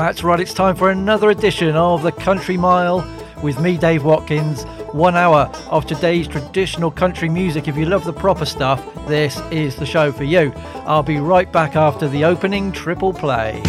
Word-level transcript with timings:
That's 0.00 0.24
right, 0.24 0.40
it's 0.40 0.54
time 0.54 0.76
for 0.76 0.90
another 0.90 1.28
edition 1.28 1.76
of 1.76 2.02
the 2.02 2.10
Country 2.10 2.56
Mile 2.56 3.06
with 3.42 3.60
me, 3.60 3.76
Dave 3.76 4.02
Watkins. 4.02 4.64
One 4.92 5.14
hour 5.14 5.52
of 5.68 5.84
today's 5.84 6.26
traditional 6.26 6.90
country 6.90 7.28
music. 7.28 7.68
If 7.68 7.76
you 7.76 7.84
love 7.84 8.04
the 8.04 8.12
proper 8.14 8.46
stuff, 8.46 8.82
this 9.06 9.38
is 9.50 9.76
the 9.76 9.84
show 9.84 10.10
for 10.10 10.24
you. 10.24 10.54
I'll 10.86 11.02
be 11.02 11.18
right 11.18 11.52
back 11.52 11.76
after 11.76 12.08
the 12.08 12.24
opening 12.24 12.72
triple 12.72 13.12
play. 13.12 13.62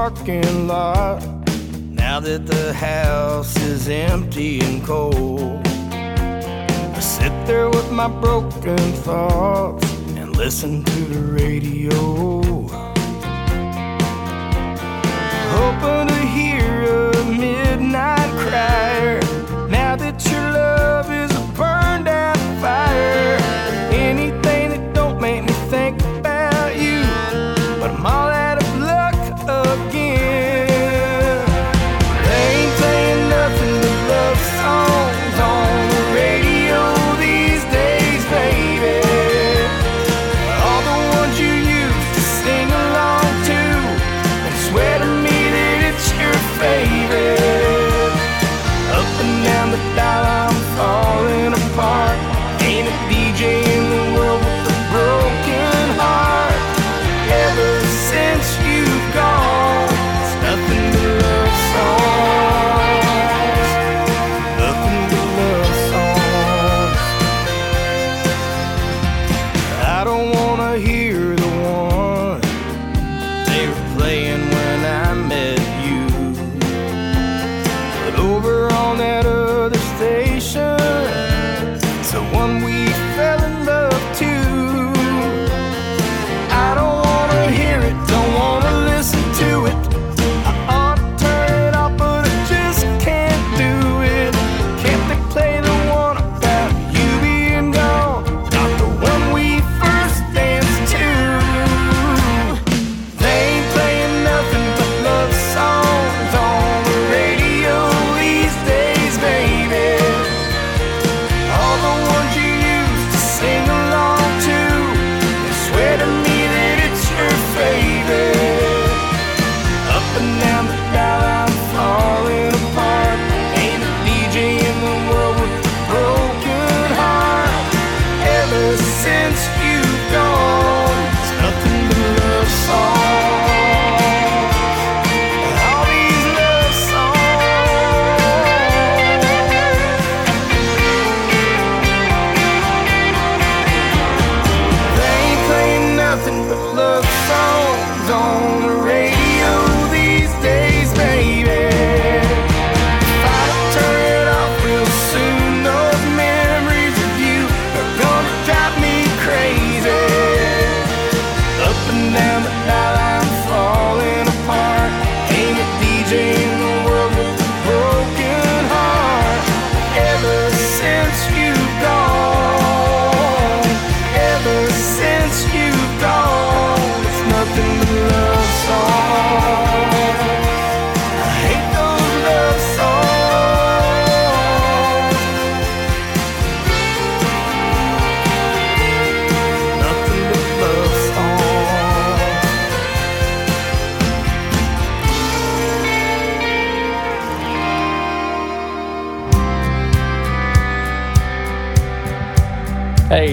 parking 0.00 0.66
lot 0.66 1.22
now 1.90 2.18
that 2.18 2.46
the 2.46 2.72
house 2.72 3.54
is 3.58 3.86
empty 3.86 4.58
and 4.62 4.82
cold. 4.82 5.60
I 5.66 7.00
sit 7.00 7.34
there 7.46 7.68
with 7.68 7.92
my 7.92 8.08
broken 8.08 8.78
thoughts 9.04 9.92
and 10.16 10.34
listen 10.34 10.84
to 10.84 11.00
the 11.14 11.20
radio. 11.42 11.98
Hoping 15.56 16.08
to 16.08 16.22
hear 16.38 17.10
a 17.12 17.24
midnight 17.44 18.30
cry. 18.40 18.99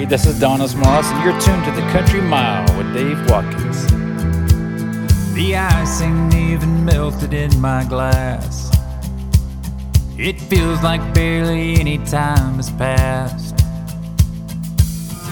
This 0.10 0.26
is 0.26 0.40
Donice 0.40 0.74
Morace, 0.74 1.12
and 1.12 1.22
you're 1.22 1.38
tuned 1.42 1.66
to 1.66 1.72
the 1.72 1.86
Country 1.92 2.22
Mile 2.22 2.64
with 2.78 2.94
Dave 2.94 3.30
Watkins. 3.30 3.88
The 5.34 5.58
icing 5.58 6.32
even 6.32 6.86
melted 6.86 7.34
in 7.34 7.60
my 7.60 7.84
glass. 7.84 8.72
It 10.18 10.40
feels 10.40 10.82
like 10.82 11.02
barely 11.14 11.76
any 11.76 11.98
time 12.06 12.56
has 12.56 12.72
passed. 12.72 13.60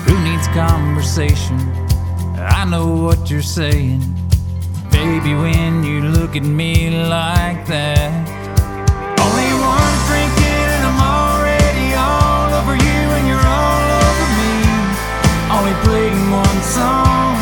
Who 0.09 0.19
needs 0.25 0.45
conversation? 0.49 1.57
I 2.37 2.65
know 2.65 2.97
what 2.97 3.31
you're 3.31 3.41
saying. 3.41 4.01
Baby, 4.91 5.35
when 5.35 5.85
you 5.85 6.01
look 6.01 6.35
at 6.35 6.43
me 6.43 6.89
like 7.07 7.65
that. 7.67 8.24
playing 15.83 16.31
one 16.31 16.61
song, 16.63 17.35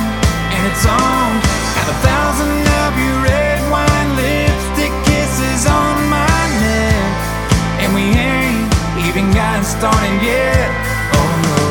and 0.54 0.62
it's 0.72 0.86
on. 0.86 1.42
A 1.84 1.96
thousand 1.96 2.64
of 2.88 2.98
your 2.98 3.22
red 3.22 3.60
wine 3.70 4.16
lipstick 4.16 4.94
kisses 5.04 5.68
on 5.68 6.10
my 6.10 6.40
neck, 6.64 7.14
and 7.82 7.94
we 7.94 8.02
ain't 8.02 8.72
even 9.06 9.30
gotten 9.34 9.64
started 9.66 10.24
yet. 10.24 10.72
Oh 11.14 11.34
no, 11.44 11.62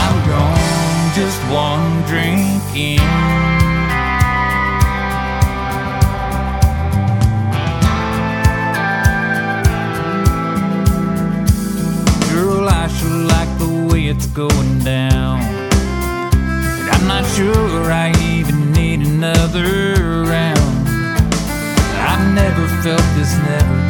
I'm 0.00 0.16
gone, 0.30 1.14
just 1.18 1.40
one 1.50 2.06
drink 2.06 2.62
in. 2.76 3.61
it's 14.22 14.32
going 14.32 14.78
down. 14.80 15.40
But 15.68 16.94
I'm 16.94 17.06
not 17.06 17.24
sure 17.34 17.90
I 17.90 18.12
even 18.20 18.72
need 18.72 19.00
another 19.00 20.22
round. 20.24 20.88
I've 22.10 22.34
never 22.34 22.66
felt 22.82 23.06
this, 23.16 23.36
never 23.38 23.81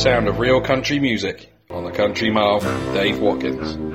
sound 0.00 0.28
of 0.28 0.38
real 0.38 0.62
country 0.62 0.98
music 0.98 1.52
on 1.68 1.84
the 1.84 1.90
Country 1.90 2.30
Mile. 2.30 2.60
Dave 2.94 3.20
Watkins. 3.20 3.89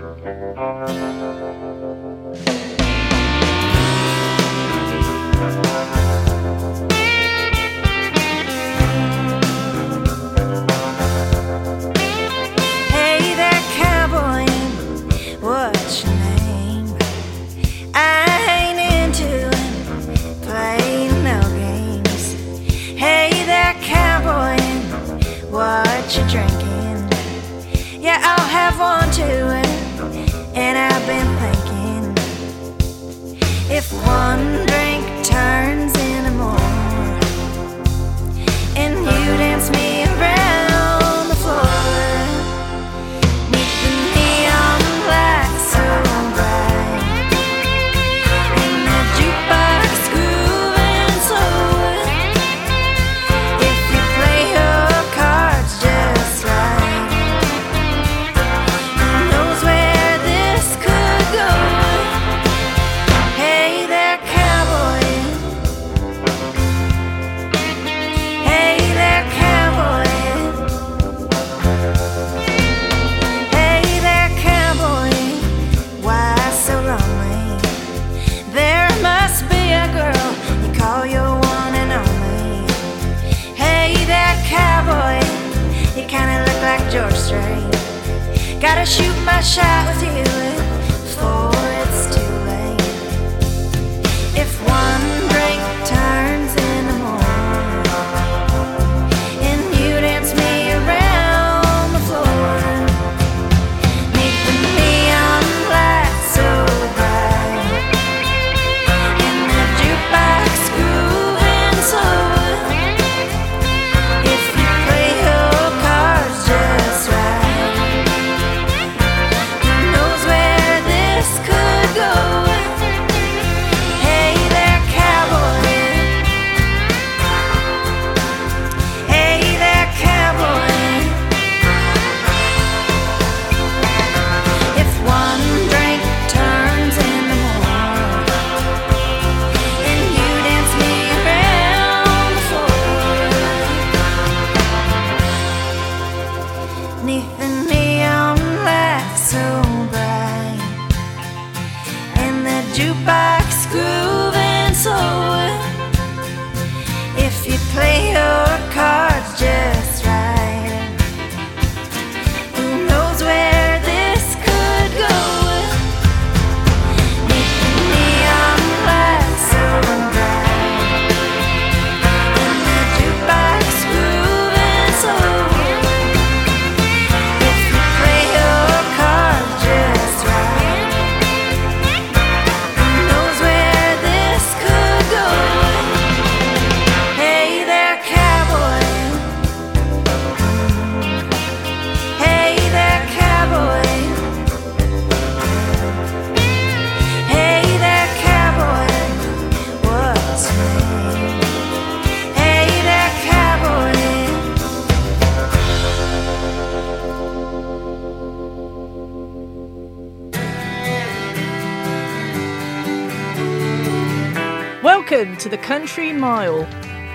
Welcome 215.45 215.59
to 215.59 215.61
the 215.61 215.67
Country 215.67 216.11
Mile 216.11 216.67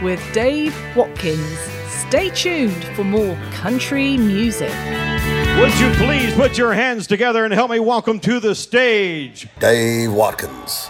with 0.05 0.23
Dave 0.33 0.73
Watkins. 0.95 1.59
Stay 1.89 2.31
tuned 2.31 2.85
for 2.95 3.03
more 3.03 3.35
country 3.51 4.17
music. 4.19 4.73
Would 5.59 5.77
you 5.81 5.91
please 5.95 6.33
put 6.35 6.57
your 6.57 6.73
hands 6.73 7.09
together 7.09 7.45
and 7.45 7.53
help 7.53 7.73
me 7.73 7.81
welcome 7.81 8.21
to 8.21 8.39
the 8.39 8.55
stage 8.55 9.49
Dave 9.59 10.13
Watkins. 10.13 10.87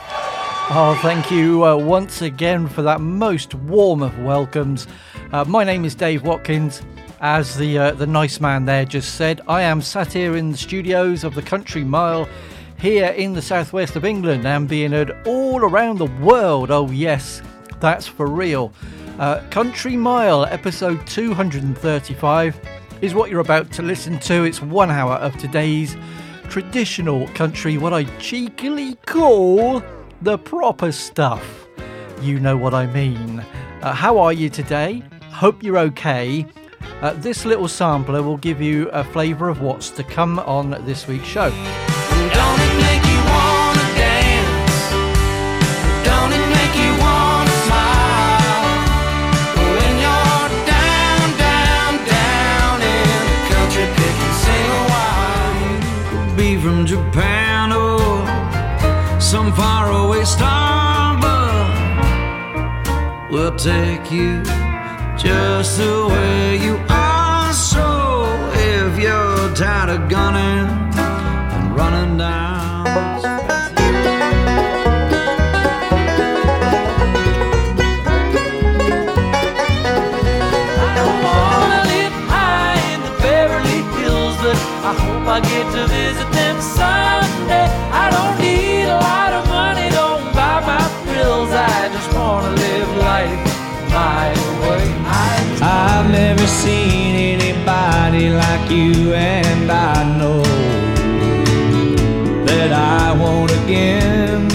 Oh, 0.69 0.99
thank 1.01 1.31
you 1.31 1.65
uh, 1.65 1.77
once 1.79 2.21
again 2.21 2.69
for 2.69 2.83
that 2.83 3.01
most 3.01 3.55
warm 3.55 4.03
of 4.03 4.19
welcomes. 4.19 4.87
Uh, 5.33 5.47
my 5.47 5.65
name 5.65 5.87
is 5.87 5.95
Dave 5.95 6.23
Watkins. 6.23 6.83
As 7.23 7.57
the 7.57 7.79
uh, 7.79 7.91
the 7.93 8.07
nice 8.07 8.39
man 8.39 8.67
there 8.67 8.85
just 8.85 9.15
said, 9.15 9.41
I 9.49 9.63
am 9.63 9.81
sat 9.81 10.13
here 10.13 10.37
in 10.37 10.51
the 10.53 10.59
studios 10.59 11.25
of 11.25 11.35
the 11.35 11.43
Country 11.43 11.85
Mile 11.85 12.29
here 12.81 13.09
in 13.09 13.35
the 13.35 13.43
southwest 13.43 13.95
of 13.95 14.07
England 14.07 14.47
and 14.47 14.67
being 14.67 14.93
heard 14.93 15.15
all 15.27 15.61
around 15.61 15.99
the 15.99 16.07
world. 16.23 16.71
Oh, 16.71 16.91
yes, 16.91 17.43
that's 17.79 18.07
for 18.07 18.27
real. 18.27 18.73
Uh, 19.19 19.43
Country 19.51 19.97
Mile, 19.97 20.47
episode 20.47 21.07
235, 21.07 22.59
is 23.03 23.15
what 23.15 23.31
you're 23.31 23.41
about 23.41 23.71
to 23.73 23.83
listen 23.83 24.19
to. 24.21 24.45
It's 24.45 24.63
one 24.63 24.91
hour 24.91 25.17
of 25.17 25.37
today's 25.37 25.95
traditional 26.49 27.29
country, 27.29 27.77
what 27.77 27.93
I 27.93 28.05
cheekily 28.19 28.95
call 29.07 29.83
the 30.23 30.39
proper 30.39 30.91
stuff. 30.91 31.67
You 32.23 32.41
know 32.41 32.57
what 32.57 32.73
I 32.73 32.87
mean. 32.87 33.45
Uh, 33.83 33.93
how 33.93 34.19
are 34.19 34.33
you 34.33 34.49
today? 34.49 35.03
Hope 35.31 35.63
you're 35.63 35.79
okay. 35.79 36.47
Uh, 37.03 37.13
this 37.15 37.45
little 37.45 37.69
sampler 37.69 38.23
will 38.23 38.39
give 38.39 38.63
you 38.63 38.89
a 38.89 39.05
flavour 39.05 39.51
of 39.51 39.61
what's 39.61 39.91
to 39.91 40.03
come 40.03 40.39
on 40.39 40.71
this 40.87 41.07
week's 41.07 41.27
show. 41.29 41.51
Some 59.31 59.53
faraway 59.53 60.25
star, 60.25 61.17
but 61.21 61.71
we'll 63.31 63.55
take 63.55 64.11
you 64.11 64.43
just 65.17 65.79
the 65.79 66.09
way 66.09 66.57
you 66.57 66.77
are. 66.89 67.53
So 67.53 68.27
if 68.55 68.99
you're 68.99 69.55
tired 69.55 69.91
of 69.91 70.09
gunning 70.09 70.60
you, 98.71 99.13
and 99.15 99.71
I 99.71 100.19
know 100.19 100.43
that 102.45 102.73
I 102.73 103.13
won't 103.13 103.51
again. 103.65 104.49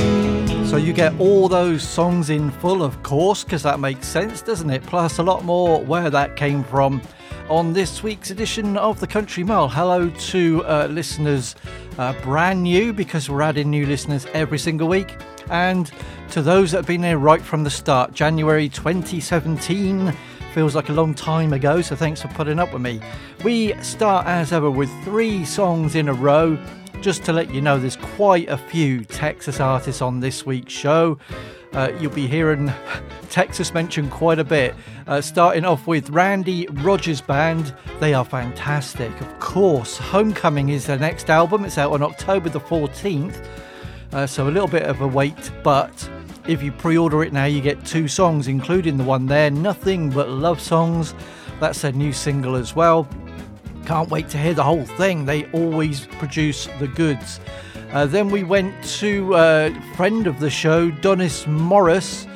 So 0.65 0.77
you 0.77 0.93
get 0.93 1.19
all 1.19 1.49
those 1.49 1.83
songs 1.83 2.29
in 2.29 2.49
full, 2.49 2.81
of 2.81 3.03
course, 3.03 3.43
because 3.43 3.63
that 3.63 3.79
makes 3.79 4.07
sense, 4.07 4.41
doesn't 4.41 4.69
it? 4.69 4.83
Plus 4.83 5.19
a 5.19 5.23
lot 5.23 5.43
more 5.43 5.83
where 5.83 6.09
that 6.09 6.35
came 6.35 6.63
from 6.63 7.01
on 7.49 7.73
this 7.73 8.03
week's 8.03 8.31
edition 8.31 8.77
of 8.77 8.99
the 8.99 9.07
Country 9.07 9.43
Mile. 9.43 9.67
Hello 9.67 10.09
to 10.09 10.63
uh, 10.65 10.87
listeners 10.89 11.55
uh, 11.97 12.13
brand 12.23 12.63
new, 12.63 12.93
because 12.93 13.29
we're 13.29 13.41
adding 13.41 13.69
new 13.69 13.85
listeners 13.85 14.25
every 14.33 14.57
single 14.57 14.87
week, 14.87 15.17
and 15.49 15.91
to 16.31 16.41
those 16.41 16.71
that 16.71 16.77
have 16.77 16.87
been 16.87 17.01
there 17.01 17.17
right 17.17 17.41
from 17.41 17.63
the 17.63 17.69
start, 17.69 18.13
January 18.13 18.69
2017. 18.69 20.15
Feels 20.55 20.73
like 20.73 20.87
a 20.87 20.93
long 20.93 21.13
time 21.13 21.51
ago, 21.51 21.81
so 21.81 21.97
thanks 21.97 22.21
for 22.21 22.29
putting 22.29 22.59
up 22.59 22.71
with 22.71 22.81
me. 22.81 23.01
We 23.43 23.73
start 23.83 24.25
as 24.25 24.53
ever 24.53 24.71
with 24.71 24.89
three 25.03 25.43
songs 25.43 25.95
in 25.95 26.07
a 26.07 26.13
row 26.13 26.57
just 27.01 27.25
to 27.25 27.33
let 27.33 27.53
you 27.53 27.59
know, 27.59 27.77
there's 27.77 27.97
quite 27.97 28.47
a 28.47 28.57
few 28.57 29.03
Texas 29.03 29.59
artists 29.59 30.01
on 30.01 30.21
this 30.21 30.45
week's 30.45 30.71
show. 30.71 31.19
Uh, 31.73 31.91
you'll 31.99 32.09
be 32.13 32.25
hearing 32.25 32.71
Texas 33.29 33.73
mentioned 33.73 34.11
quite 34.11 34.39
a 34.39 34.45
bit. 34.45 34.73
Uh, 35.07 35.19
starting 35.19 35.65
off 35.65 35.87
with 35.87 36.09
Randy 36.09 36.67
Rogers 36.67 37.19
Band. 37.19 37.75
They 37.99 38.13
are 38.13 38.23
fantastic. 38.23 39.11
Of 39.19 39.37
course, 39.41 39.97
Homecoming 39.97 40.69
is 40.69 40.85
their 40.85 40.97
next 40.97 41.29
album. 41.29 41.65
It's 41.65 41.77
out 41.77 41.91
on 41.91 42.01
October 42.01 42.47
the 42.47 42.61
14th. 42.61 43.45
Uh, 44.13 44.25
so 44.25 44.47
a 44.47 44.51
little 44.51 44.69
bit 44.69 44.83
of 44.83 45.01
a 45.01 45.07
wait, 45.07 45.51
but 45.63 46.09
if 46.47 46.61
you 46.61 46.71
pre-order 46.71 47.23
it 47.23 47.33
now, 47.33 47.45
you 47.45 47.61
get 47.61 47.85
two 47.85 48.07
songs, 48.07 48.47
including 48.47 48.97
the 48.97 49.03
one 49.03 49.25
there, 49.25 49.49
Nothing 49.49 50.09
But 50.09 50.29
Love 50.29 50.61
Songs. 50.61 51.15
That's 51.59 51.81
their 51.81 51.91
new 51.91 52.13
single 52.13 52.55
as 52.55 52.75
well. 52.75 53.07
Can't 53.85 54.09
wait 54.09 54.29
to 54.29 54.37
hear 54.37 54.53
the 54.53 54.63
whole 54.63 54.85
thing. 54.85 55.25
They 55.25 55.45
always 55.51 56.05
produce 56.05 56.67
the 56.79 56.87
goods. 56.87 57.39
Uh, 57.91 58.05
then 58.05 58.29
we 58.29 58.43
went 58.43 58.83
to 58.83 59.33
uh, 59.35 59.95
friend 59.95 60.27
of 60.27 60.39
the 60.39 60.49
show, 60.49 60.91
Donice 60.91 61.45
Morace. 61.47 62.27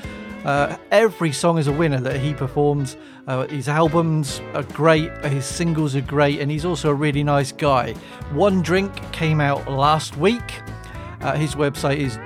Uh, 0.45 0.77
every 0.91 1.31
song 1.31 1.57
is 1.57 1.67
a 1.67 1.73
winner 1.73 1.99
that 1.99 2.19
he 2.19 2.33
performs. 2.33 2.97
Uh, 3.27 3.45
his 3.47 3.67
albums 3.67 4.41
are 4.53 4.63
great, 4.63 5.11
his 5.25 5.45
singles 5.45 5.95
are 5.95 6.01
great, 6.01 6.39
and 6.39 6.49
he's 6.49 6.65
also 6.65 6.89
a 6.89 6.93
really 6.93 7.23
nice 7.23 7.51
guy. 7.51 7.93
One 8.31 8.61
Drink 8.61 9.11
came 9.11 9.41
out 9.41 9.69
last 9.69 10.17
week. 10.17 10.61
Uh, 11.21 11.35
his 11.35 11.55
website 11.55 11.97
is 11.97 12.17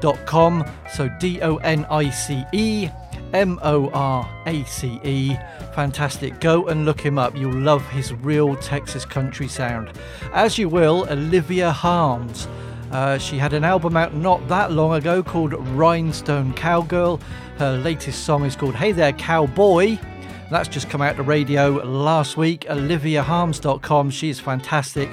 donicemorace.com. 0.00 0.64
So 0.92 1.08
D 1.20 1.40
O 1.42 1.56
N 1.56 1.84
I 1.90 2.10
C 2.10 2.44
E 2.52 2.88
M 3.32 3.58
O 3.62 3.90
R 3.90 4.28
A 4.46 4.64
C 4.64 5.00
E. 5.04 5.36
Fantastic. 5.74 6.40
Go 6.40 6.68
and 6.68 6.84
look 6.84 7.00
him 7.00 7.18
up. 7.18 7.36
You'll 7.36 7.52
love 7.52 7.86
his 7.88 8.12
real 8.12 8.56
Texas 8.56 9.04
country 9.04 9.48
sound. 9.48 9.92
As 10.32 10.58
you 10.58 10.68
will, 10.68 11.06
Olivia 11.10 11.70
Harms. 11.70 12.48
Uh, 12.90 13.18
she 13.18 13.36
had 13.36 13.52
an 13.52 13.64
album 13.64 13.98
out 13.98 14.14
not 14.14 14.46
that 14.48 14.72
long 14.72 14.94
ago 14.94 15.22
called 15.22 15.52
Rhinestone 15.76 16.54
Cowgirl. 16.54 17.20
Her 17.58 17.76
latest 17.76 18.24
song 18.24 18.46
is 18.46 18.56
called 18.56 18.74
Hey 18.74 18.92
There 18.92 19.12
Cowboy. 19.12 19.98
That's 20.50 20.68
just 20.68 20.88
come 20.88 21.02
out 21.02 21.16
to 21.16 21.22
radio 21.22 21.72
last 21.84 22.38
week. 22.38 22.62
OliviaHarms.com. 22.62 24.10
She 24.10 24.30
is 24.30 24.40
fantastic. 24.40 25.10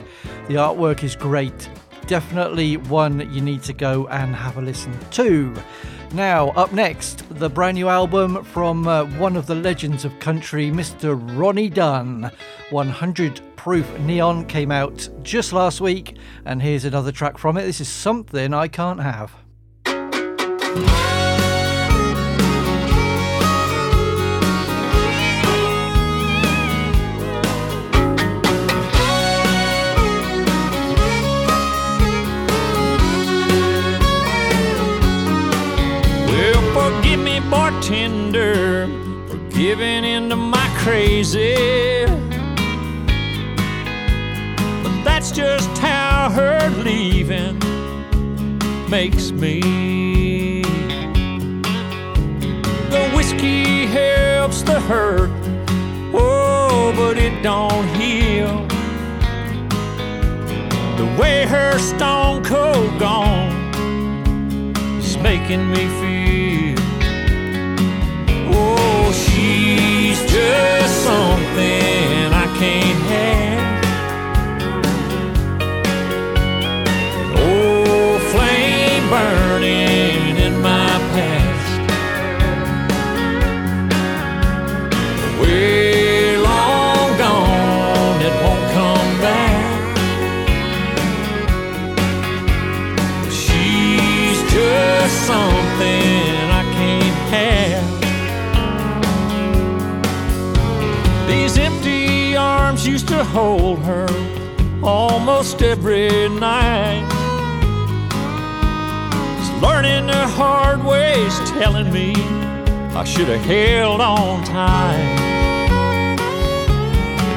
The 0.47 0.53
artwork 0.53 1.03
is 1.03 1.17
great. 1.17 1.69
Definitely 2.07 2.77
one 2.77 3.31
you 3.33 3.41
need 3.41 3.63
to 3.63 3.73
go 3.73 4.07
and 4.07 4.35
have 4.35 4.57
a 4.57 4.61
listen 4.61 4.97
to. 5.11 5.55
Now, 6.13 6.49
up 6.49 6.71
next, 6.71 7.27
the 7.39 7.49
brand 7.49 7.75
new 7.75 7.89
album 7.89 8.43
from 8.43 8.87
uh, 8.87 9.05
one 9.17 9.35
of 9.35 9.47
the 9.47 9.55
legends 9.55 10.05
of 10.05 10.17
country, 10.19 10.69
Mr. 10.69 11.19
Ronnie 11.37 11.69
Dunn. 11.69 12.31
100 12.69 13.41
Proof 13.55 13.99
Neon 13.99 14.45
came 14.45 14.71
out 14.71 15.09
just 15.23 15.51
last 15.51 15.81
week, 15.81 16.17
and 16.45 16.61
here's 16.61 16.85
another 16.85 17.11
track 17.11 17.37
from 17.37 17.57
it. 17.57 17.63
This 17.63 17.81
is 17.81 17.87
Something 17.87 18.53
I 18.53 18.67
Can't 18.67 19.01
Have. 19.01 19.44
Crazy. 40.85 42.05
But 44.83 45.03
that's 45.03 45.31
just 45.31 45.75
how 45.79 46.29
her 46.29 46.69
leaving 46.83 47.57
makes 48.87 49.31
me. 49.31 50.61
The 52.91 53.09
whiskey 53.15 53.87
helps 53.87 54.61
the 54.61 54.79
hurt, 54.79 55.31
oh, 56.13 56.93
but 56.95 57.17
it 57.17 57.41
don't 57.41 57.87
heal. 57.95 58.67
The 60.97 61.07
way 61.19 61.47
her 61.47 61.79
stone 61.79 62.43
cold 62.43 62.99
gone 62.99 63.73
is 64.99 65.17
making 65.17 65.67
me 65.71 65.87
feel. 65.99 66.04
She's 70.35 70.94
used 102.85 103.07
to 103.07 103.23
hold 103.23 103.79
her 103.79 104.07
almost 104.83 105.63
every 105.63 106.29
night. 106.29 107.03
It's 109.39 109.61
learning 109.61 110.05
the 110.05 110.27
hard 110.27 110.83
ways, 110.83 111.33
telling 111.51 111.91
me 111.91 112.13
I 112.93 113.03
should 113.03 113.27
have 113.27 113.41
held 113.41 114.01
on 114.01 114.43
tight. 114.43 115.25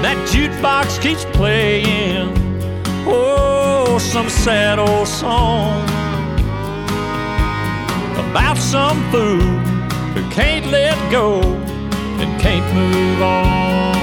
That 0.02 0.18
jukebox 0.28 1.00
keeps 1.00 1.24
playing, 1.36 2.34
oh, 3.06 3.98
some 3.98 4.28
sad 4.28 4.78
old 4.78 5.08
song 5.08 5.82
about 8.28 8.58
some 8.58 8.98
fool 9.10 9.40
who 10.14 10.30
can't 10.30 10.66
let 10.66 10.96
go 11.10 11.40
and 12.20 12.40
can't 12.40 12.66
move 12.74 13.22
on. 13.22 13.97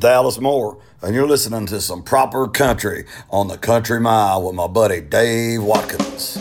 Dallas 0.00 0.38
Moore, 0.38 0.78
and 1.02 1.14
you're 1.14 1.26
listening 1.26 1.66
to 1.66 1.80
some 1.80 2.02
proper 2.02 2.46
country 2.46 3.04
on 3.30 3.48
the 3.48 3.58
Country 3.58 4.00
Mile 4.00 4.42
with 4.42 4.54
my 4.54 4.66
buddy 4.66 5.00
Dave 5.00 5.62
Watkins. 5.62 6.36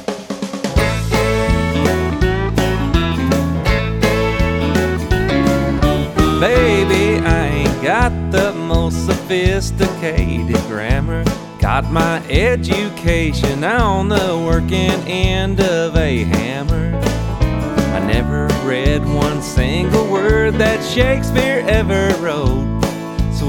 Baby, 6.39 7.25
I 7.25 7.47
ain't 7.47 7.83
got 7.83 8.31
the 8.31 8.53
most 8.53 9.05
sophisticated 9.07 10.55
grammar. 10.67 11.23
Got 11.59 11.91
my 11.91 12.23
education 12.29 13.63
on 13.63 14.09
the 14.09 14.43
working 14.45 14.91
end 15.07 15.59
of 15.59 15.95
a 15.95 16.23
hammer. 16.23 16.95
I 17.95 18.05
never 18.05 18.47
read 18.63 19.03
one 19.03 19.41
single 19.41 20.07
word 20.11 20.53
that 20.55 20.83
Shakespeare 20.83 21.65
ever 21.67 22.15
wrote. 22.21 22.76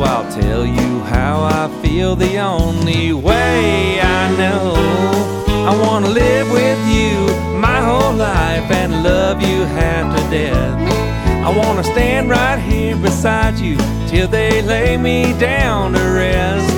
I'll 0.02 0.30
tell 0.30 0.64
you 0.64 1.00
how 1.00 1.42
I 1.42 1.68
feel 1.82 2.14
the 2.14 2.38
only 2.38 3.12
way 3.12 4.00
I 4.00 4.36
know. 4.36 4.74
I 5.66 5.76
wanna 5.76 6.08
live 6.08 6.50
with 6.50 6.80
you 6.86 7.14
my 7.58 7.80
whole 7.80 8.14
life 8.14 8.70
and 8.70 9.02
love 9.02 9.42
you 9.42 9.64
half 9.64 10.16
to 10.16 10.30
death. 10.30 10.78
I 11.44 11.50
wanna 11.56 11.82
stand 11.82 12.30
right 12.30 12.58
here 12.58 12.96
beside 12.96 13.58
you 13.58 13.76
till 14.08 14.28
they 14.28 14.62
lay 14.62 14.96
me 14.96 15.32
down 15.38 15.94
to 15.94 16.00
rest. 16.00 16.70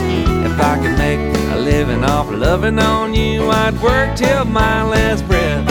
If 0.47 0.59
I 0.59 0.77
could 0.81 0.97
make 0.97 1.21
a 1.53 1.57
living 1.57 2.05
off 2.05 2.31
loving 2.31 2.79
on 2.79 3.13
you, 3.15 3.51
I'd 3.51 3.81
work 3.83 4.17
till 4.17 4.45
my 4.47 4.83
last 4.83 5.27
breath. 5.27 5.69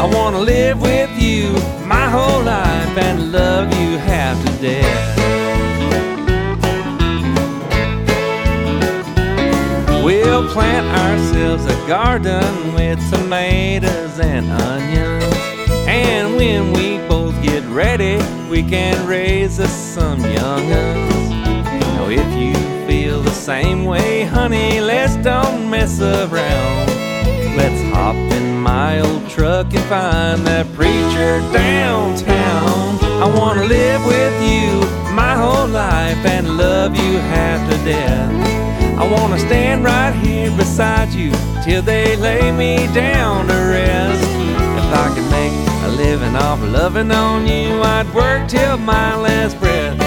I 0.00 0.06
wanna 0.14 0.40
live 0.40 0.80
with 0.82 1.10
you 1.18 1.52
my 1.86 2.08
whole 2.10 2.42
life 2.42 2.98
and 2.98 3.32
love 3.32 3.72
you 3.80 3.98
half 3.98 4.36
to 4.44 4.52
death. 4.60 5.41
We'll 10.02 10.48
plant 10.48 10.86
ourselves 10.98 11.64
a 11.64 11.86
garden 11.86 12.74
with 12.74 12.98
tomatoes 13.08 14.18
and 14.18 14.50
onions. 14.50 15.24
And 15.86 16.34
when 16.34 16.72
we 16.72 16.98
both 17.06 17.40
get 17.40 17.62
ready, 17.66 18.16
we 18.50 18.64
can 18.64 19.06
raise 19.06 19.60
us 19.60 19.72
some 19.72 20.20
young'uns. 20.20 21.30
Now, 21.30 22.08
if 22.08 22.26
you 22.36 22.52
feel 22.88 23.22
the 23.22 23.30
same 23.30 23.84
way, 23.84 24.24
honey, 24.24 24.80
let's 24.80 25.14
don't 25.16 25.70
mess 25.70 26.00
around. 26.00 26.88
Let's 27.56 27.94
hop 27.94 28.16
in 28.16 28.58
my 28.58 28.98
old 28.98 29.30
truck 29.30 29.72
and 29.72 29.84
find 29.84 30.44
that 30.48 30.66
preacher 30.74 31.38
downtown. 31.52 32.98
I 33.22 33.32
wanna 33.38 33.66
live 33.66 34.04
with 34.04 34.36
you 34.42 34.80
my 35.14 35.36
whole 35.36 35.68
life 35.68 36.26
and 36.26 36.56
love 36.56 36.96
you 36.96 37.18
half 37.18 37.70
to 37.70 37.76
death. 37.84 38.81
I 38.98 39.08
wanna 39.10 39.38
stand 39.38 39.84
right 39.84 40.12
here 40.12 40.50
beside 40.56 41.12
you 41.12 41.30
till 41.64 41.82
they 41.82 42.16
lay 42.16 42.52
me 42.52 42.86
down 42.94 43.48
to 43.48 43.54
rest. 43.54 44.22
If 44.22 44.88
I 45.04 45.08
could 45.14 45.30
make 45.30 45.52
a 45.84 45.88
living 45.88 46.36
off 46.36 46.60
loving 46.60 47.10
on 47.10 47.46
you, 47.46 47.82
I'd 47.82 48.12
work 48.14 48.48
till 48.48 48.76
my 48.76 49.16
last 49.16 49.58
breath. 49.58 50.00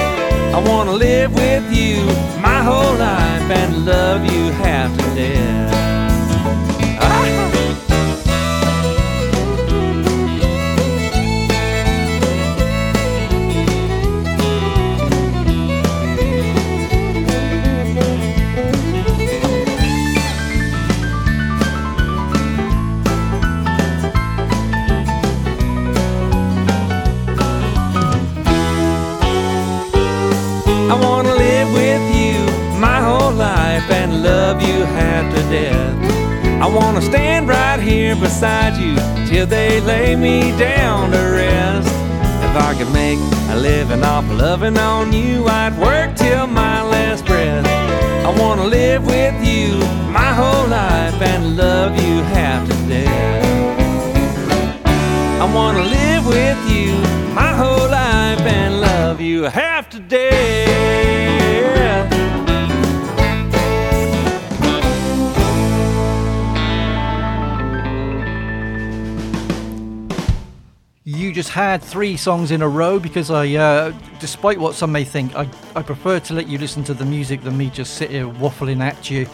I 0.53 0.59
wanna 0.69 0.93
live 0.93 1.33
with 1.33 1.65
you 1.73 2.05
my 2.41 2.61
whole 2.63 2.95
life 2.95 3.49
and 3.51 3.85
love 3.85 4.23
you 4.23 4.51
half 4.51 4.95
to 4.97 5.03
death. 5.15 6.04
Half 34.85 35.33
to 35.33 35.41
death. 35.49 36.61
I 36.61 36.67
wanna 36.67 37.01
stand 37.01 37.47
right 37.47 37.79
here 37.79 38.15
beside 38.15 38.77
you 38.77 38.95
till 39.27 39.45
they 39.45 39.81
lay 39.81 40.15
me 40.15 40.57
down 40.57 41.11
to 41.11 41.17
rest. 41.17 41.87
If 42.47 42.55
I 42.55 42.73
could 42.77 42.91
make 42.93 43.19
a 43.49 43.57
living 43.57 44.03
off 44.03 44.25
loving 44.31 44.77
on 44.77 45.11
you, 45.11 45.45
I'd 45.47 45.77
work 45.77 46.15
till 46.15 46.47
my 46.47 46.81
last 46.81 47.25
breath. 47.25 47.65
I 48.25 48.31
wanna 48.39 48.63
live 48.63 49.05
with 49.05 49.35
you 49.45 49.77
my 50.11 50.33
whole 50.33 50.67
life 50.67 51.21
and 51.21 51.57
love 51.57 51.91
you 52.01 52.23
half 52.35 52.67
to 52.67 52.75
death. 52.87 53.45
I 55.41 55.53
wanna 55.53 55.83
live 55.83 56.25
with 56.25 56.61
you 56.71 56.93
my 57.33 57.53
whole 57.53 57.89
life 57.89 58.39
and 58.39 58.81
love 58.81 59.19
you 59.19 59.43
half 59.43 59.89
to 59.89 59.99
death. 59.99 61.24
Just 71.35 71.49
had 71.49 71.83
three 71.83 72.15
songs 72.15 72.51
in 72.51 72.61
a 72.61 72.67
row 72.67 72.97
because 72.97 73.29
I, 73.29 73.55
uh, 73.55 73.93
despite 74.21 74.57
what 74.57 74.73
some 74.73 74.93
may 74.93 75.03
think, 75.03 75.35
I, 75.35 75.45
I 75.75 75.83
prefer 75.83 76.17
to 76.21 76.33
let 76.33 76.47
you 76.47 76.57
listen 76.57 76.81
to 76.85 76.93
the 76.93 77.03
music 77.03 77.41
than 77.41 77.57
me 77.57 77.69
just 77.69 77.95
sit 77.95 78.09
here 78.09 78.25
waffling 78.25 78.79
at 78.79 79.11
you. 79.11 79.27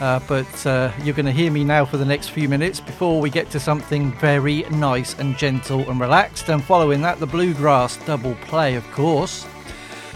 Uh, 0.00 0.20
but 0.28 0.66
uh, 0.66 0.92
you're 1.02 1.16
going 1.16 1.26
to 1.26 1.32
hear 1.32 1.50
me 1.50 1.64
now 1.64 1.84
for 1.84 1.96
the 1.96 2.04
next 2.04 2.28
few 2.28 2.48
minutes 2.48 2.78
before 2.78 3.20
we 3.20 3.28
get 3.28 3.50
to 3.50 3.58
something 3.58 4.12
very 4.18 4.62
nice 4.70 5.18
and 5.18 5.36
gentle 5.36 5.80
and 5.90 5.98
relaxed. 5.98 6.48
And 6.48 6.62
following 6.62 7.02
that, 7.02 7.18
the 7.18 7.26
bluegrass 7.26 7.96
double 8.06 8.36
play, 8.36 8.76
of 8.76 8.88
course. 8.92 9.44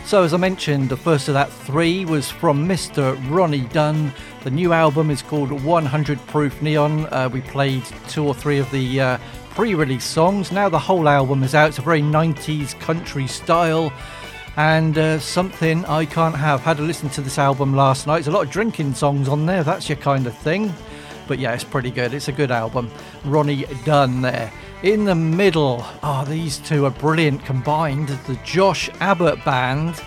So, 0.04 0.22
as 0.22 0.34
I 0.34 0.36
mentioned, 0.36 0.90
the 0.90 0.96
first 0.96 1.26
of 1.26 1.34
that 1.34 1.50
three 1.50 2.04
was 2.04 2.30
from 2.30 2.68
Mr. 2.68 3.18
Ronnie 3.28 3.66
Dunn. 3.72 4.12
The 4.44 4.50
new 4.50 4.72
album 4.72 5.10
is 5.10 5.22
called 5.22 5.50
100 5.50 6.24
Proof 6.28 6.62
Neon. 6.62 7.06
Uh, 7.06 7.28
we 7.32 7.40
played 7.40 7.84
two 8.08 8.24
or 8.24 8.34
three 8.34 8.58
of 8.58 8.70
the 8.70 9.00
uh, 9.00 9.18
pre 9.54 9.74
release 9.74 10.04
songs. 10.04 10.50
Now 10.50 10.68
the 10.68 10.78
whole 10.78 11.08
album 11.08 11.42
is 11.42 11.54
out. 11.54 11.68
It's 11.68 11.78
a 11.78 11.82
very 11.82 12.02
90s 12.02 12.78
country 12.80 13.26
style 13.26 13.92
and 14.56 14.96
uh, 14.98 15.18
something 15.18 15.84
I 15.86 16.04
can't 16.04 16.36
have. 16.36 16.60
Had 16.60 16.78
to 16.78 16.82
listen 16.82 17.08
to 17.10 17.20
this 17.20 17.38
album 17.38 17.74
last 17.74 18.06
night. 18.06 18.18
There's 18.18 18.28
a 18.28 18.32
lot 18.32 18.46
of 18.46 18.50
drinking 18.50 18.94
songs 18.94 19.28
on 19.28 19.46
there, 19.46 19.62
that's 19.62 19.88
your 19.88 19.96
kind 19.96 20.26
of 20.26 20.36
thing. 20.38 20.72
But 21.28 21.38
yeah, 21.38 21.52
it's 21.52 21.64
pretty 21.64 21.90
good. 21.90 22.14
It's 22.14 22.28
a 22.28 22.32
good 22.32 22.50
album. 22.50 22.90
Ronnie 23.24 23.64
Dunn 23.84 24.22
there. 24.22 24.52
In 24.82 25.04
the 25.04 25.14
middle, 25.14 25.84
oh, 26.02 26.24
these 26.28 26.58
two 26.58 26.84
are 26.86 26.90
brilliant 26.90 27.44
combined. 27.44 28.08
The 28.08 28.38
Josh 28.44 28.90
Abbott 29.00 29.44
Band 29.44 30.02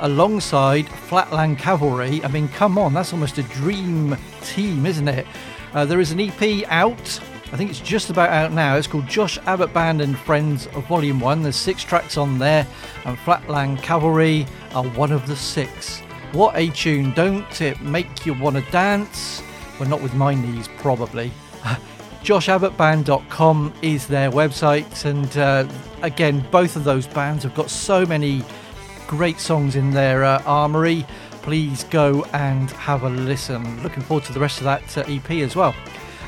alongside 0.00 0.88
Flatland 0.88 1.58
Cavalry. 1.58 2.24
I 2.24 2.28
mean, 2.28 2.48
come 2.48 2.78
on, 2.78 2.94
that's 2.94 3.12
almost 3.12 3.38
a 3.38 3.42
dream 3.42 4.16
team, 4.42 4.86
isn't 4.86 5.08
it? 5.08 5.26
Uh, 5.74 5.84
there 5.84 6.00
is 6.00 6.12
an 6.12 6.20
EP 6.20 6.64
out. 6.68 7.20
I 7.50 7.56
think 7.56 7.70
it's 7.70 7.80
just 7.80 8.10
about 8.10 8.28
out 8.28 8.52
now. 8.52 8.76
It's 8.76 8.86
called 8.86 9.06
Josh 9.06 9.38
Abbott 9.46 9.72
Band 9.72 10.02
and 10.02 10.18
Friends 10.18 10.66
Volume 10.66 11.18
1. 11.18 11.42
There's 11.42 11.56
six 11.56 11.82
tracks 11.82 12.18
on 12.18 12.38
there, 12.38 12.66
and 13.06 13.18
Flatland 13.20 13.82
Cavalry 13.82 14.46
are 14.74 14.84
one 14.84 15.12
of 15.12 15.26
the 15.26 15.34
six. 15.34 16.00
What 16.32 16.54
a 16.56 16.68
tune! 16.68 17.12
Don't 17.14 17.60
it 17.62 17.80
make 17.80 18.26
you 18.26 18.34
want 18.34 18.56
to 18.56 18.70
dance? 18.70 19.42
Well, 19.80 19.88
not 19.88 20.02
with 20.02 20.12
my 20.12 20.34
knees, 20.34 20.68
probably. 20.76 21.32
JoshAbbottBand.com 22.22 23.72
is 23.80 24.06
their 24.06 24.30
website, 24.30 25.06
and 25.06 25.38
uh, 25.38 25.66
again, 26.02 26.46
both 26.50 26.76
of 26.76 26.84
those 26.84 27.06
bands 27.06 27.44
have 27.44 27.54
got 27.54 27.70
so 27.70 28.04
many 28.04 28.44
great 29.06 29.40
songs 29.40 29.74
in 29.74 29.90
their 29.90 30.22
uh, 30.22 30.42
armory. 30.44 31.06
Please 31.40 31.84
go 31.84 32.24
and 32.34 32.70
have 32.72 33.04
a 33.04 33.08
listen. 33.08 33.82
Looking 33.82 34.02
forward 34.02 34.24
to 34.26 34.34
the 34.34 34.40
rest 34.40 34.58
of 34.58 34.64
that 34.64 34.98
uh, 34.98 35.04
EP 35.08 35.30
as 35.30 35.56
well. 35.56 35.74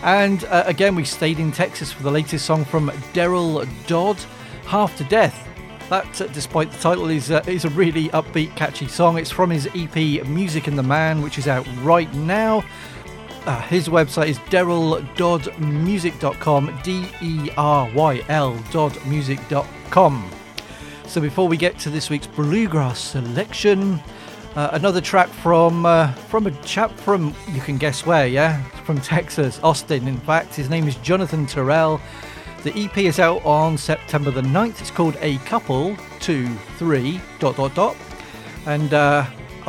And 0.02 0.44
uh, 0.44 0.64
again, 0.66 0.94
we 0.94 1.04
stayed 1.04 1.38
in 1.38 1.52
Texas 1.52 1.92
for 1.92 2.02
the 2.02 2.10
latest 2.10 2.46
song 2.46 2.64
from 2.64 2.90
Deryl 3.12 3.68
Dodd, 3.86 4.16
Half 4.66 4.96
to 4.96 5.04
Death. 5.04 5.46
That, 5.90 6.20
uh, 6.20 6.26
despite 6.28 6.70
the 6.70 6.78
title, 6.78 7.10
is, 7.10 7.30
uh, 7.30 7.42
is 7.46 7.64
a 7.64 7.70
really 7.70 8.08
upbeat, 8.10 8.54
catchy 8.56 8.88
song. 8.88 9.18
It's 9.18 9.30
from 9.30 9.50
his 9.50 9.68
EP 9.74 10.24
Music 10.26 10.68
and 10.68 10.78
the 10.78 10.82
Man, 10.82 11.20
which 11.20 11.36
is 11.36 11.48
out 11.48 11.66
right 11.82 12.12
now. 12.14 12.64
Uh, 13.44 13.60
his 13.62 13.88
website 13.88 14.28
is 14.28 14.38
deryldoddmusic.com, 14.38 16.78
D 16.82 17.06
E 17.22 17.50
R 17.56 17.90
Y 17.94 18.22
L 18.28 18.54
doddmusic.com. 18.54 20.30
So 21.06 21.20
before 21.20 21.48
we 21.48 21.56
get 21.56 21.76
to 21.80 21.90
this 21.90 22.08
week's 22.08 22.28
bluegrass 22.28 23.00
selection, 23.00 24.00
uh, 24.56 24.70
another 24.72 25.00
track 25.00 25.28
from 25.28 25.86
uh, 25.86 26.12
from 26.12 26.46
a 26.46 26.50
chap 26.62 26.90
from 26.90 27.34
you 27.52 27.60
can 27.60 27.78
guess 27.78 28.04
where, 28.04 28.26
yeah, 28.26 28.62
from 28.84 29.00
Texas, 29.00 29.60
Austin. 29.62 30.08
In 30.08 30.18
fact, 30.18 30.54
his 30.54 30.68
name 30.68 30.88
is 30.88 30.96
Jonathan 30.96 31.46
Terrell. 31.46 32.00
The 32.62 32.72
EP 32.76 32.98
is 32.98 33.18
out 33.18 33.44
on 33.44 33.78
September 33.78 34.30
the 34.30 34.42
9th. 34.42 34.80
It's 34.80 34.90
called 34.90 35.16
A 35.20 35.38
Couple 35.38 35.96
Two 36.18 36.48
Three 36.78 37.20
dot 37.38 37.56
dot 37.56 37.74
dot, 37.74 37.96
and 38.66 38.92
uh, 38.92 39.24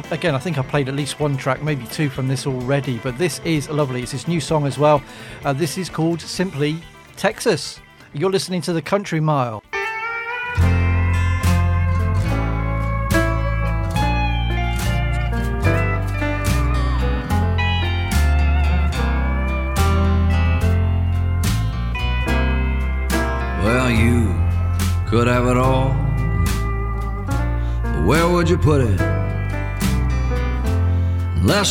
again, 0.09 0.35
I 0.35 0.39
think 0.39 0.57
I 0.57 0.63
played 0.63 0.89
at 0.89 0.95
least 0.95 1.19
one 1.19 1.37
track, 1.37 1.61
maybe 1.63 1.85
two 1.87 2.09
from 2.09 2.27
this 2.27 2.47
already. 2.47 2.97
But 2.97 3.17
this 3.17 3.39
is 3.45 3.69
lovely. 3.69 4.01
It's 4.01 4.11
his 4.11 4.27
new 4.27 4.39
song 4.39 4.65
as 4.65 4.77
well. 4.77 5.03
Uh, 5.43 5.53
this 5.53 5.77
is 5.77 5.89
called 5.89 6.21
simply 6.21 6.81
Texas. 7.15 7.79
You're 8.13 8.31
listening 8.31 8.61
to 8.63 8.73
the 8.73 8.81
Country 8.81 9.19
Mile. 9.19 9.60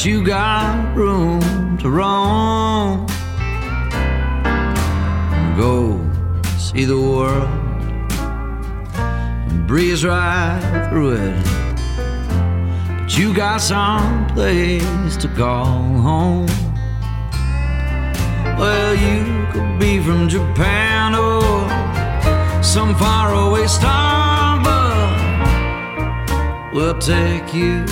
You 0.02 0.24
got 0.24 0.96
room 0.96 1.76
to 1.78 1.90
roam. 1.90 3.06
Go 5.58 6.00
see 6.56 6.86
the 6.86 6.98
world 6.98 7.46
and 8.94 9.66
breeze 9.66 10.02
right 10.02 10.88
through 10.88 11.16
it. 11.16 11.36
But 12.98 13.18
you 13.18 13.34
got 13.34 13.60
some 13.60 14.26
place 14.28 15.16
to 15.18 15.28
call 15.28 15.82
home. 16.08 16.46
Well, 18.58 18.94
you 18.94 19.46
could 19.52 19.78
be 19.78 20.00
from 20.02 20.30
Japan 20.30 21.14
or 21.14 21.42
some 22.62 22.94
faraway 22.94 23.66
star, 23.66 24.62
but 24.64 25.10
we'll 26.72 26.98
take 26.98 27.52
you 27.52 27.84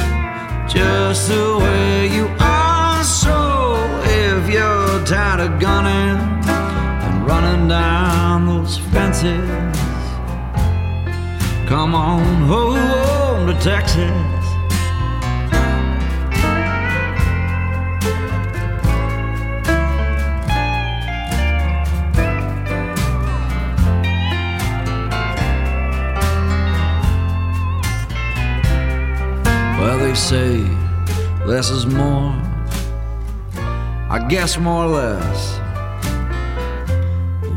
just 0.68 1.28
the 1.28 1.58
way 1.58 2.08
you 2.08 2.26
are. 2.38 3.02
So 3.02 3.76
if 4.04 4.50
you're 4.50 5.04
tired 5.04 5.40
of 5.40 5.58
gunning 5.58 6.18
and 6.46 7.26
running 7.26 7.68
down 7.68 8.46
those 8.46 8.78
fences, 8.78 9.48
come 11.66 11.94
on 11.94 12.22
home 12.46 13.46
to 13.46 13.54
Texas. 13.60 14.37
Say 30.18 30.58
less 31.46 31.70
is 31.70 31.86
more. 31.86 32.34
I 34.10 34.18
guess 34.28 34.58
more 34.58 34.84
or 34.84 34.88
less. 34.88 35.60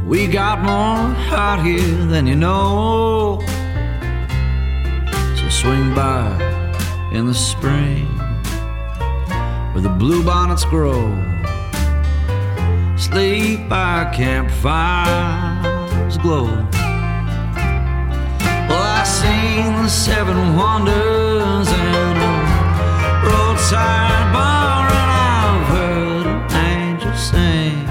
We 0.06 0.28
got 0.28 0.62
more 0.62 1.15
out 1.36 1.65
here 1.65 2.06
than 2.06 2.28
you 2.28 2.36
know. 2.36 3.39
So 5.36 5.50
swing 5.50 5.95
by 5.95 6.30
in 7.12 7.26
the 7.26 7.34
spring 7.34 8.06
where 9.74 9.82
the 9.82 9.89
bluebonnets 9.89 10.69
grow. 10.69 11.10
Sleep 12.95 13.67
by 13.67 14.06
campfires 14.13 16.19
glow. 16.19 16.45
Well, 18.69 18.84
I 19.00 19.04
seen 19.04 19.82
the 19.84 19.89
seven 19.89 20.56
wonders 20.56 21.31
roadside 23.72 24.34
bar, 24.34 24.88
and 24.90 25.12
I've 25.12 25.68
heard 25.68 26.28
an 26.28 26.52
angel 26.52 27.16
sing 27.16 27.86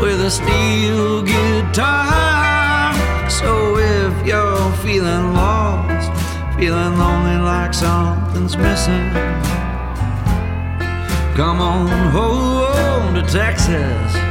with 0.00 0.20
a 0.20 0.30
steel 0.30 1.22
guitar. 1.22 2.92
So 3.30 3.78
if 3.78 4.26
you're 4.26 4.72
feeling 4.82 5.34
lost, 5.34 6.10
feeling 6.58 6.98
lonely 6.98 7.38
like 7.38 7.72
something's 7.72 8.56
missing, 8.56 9.10
come 11.36 11.60
on 11.60 11.88
home 12.10 13.14
to 13.14 13.22
Texas. 13.22 14.21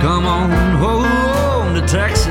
Come 0.00 0.26
on 0.26 0.50
home 0.78 1.74
to 1.74 1.80
Texas. 1.86 2.26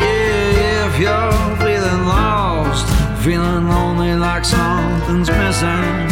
Yeah, 0.00 0.88
if 0.88 0.98
you're 0.98 1.56
feeling 1.58 2.06
lost, 2.06 2.86
feeling 3.22 3.68
lonely 3.68 4.14
like 4.14 4.46
something's 4.46 5.28
missing, 5.28 6.08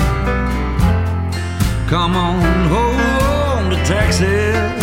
come 1.89 2.17
on 2.17 2.69
home 2.69 3.71
to 3.71 3.77
Texas. 3.87 4.83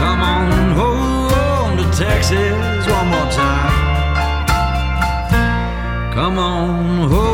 Come 0.00 0.20
on 0.20 0.72
home 0.72 1.76
to 1.76 1.84
Texas 1.96 2.86
one 2.88 3.08
more 3.08 3.30
time. 3.30 3.86
Come 6.12 6.38
on 6.38 7.08
home. 7.08 7.25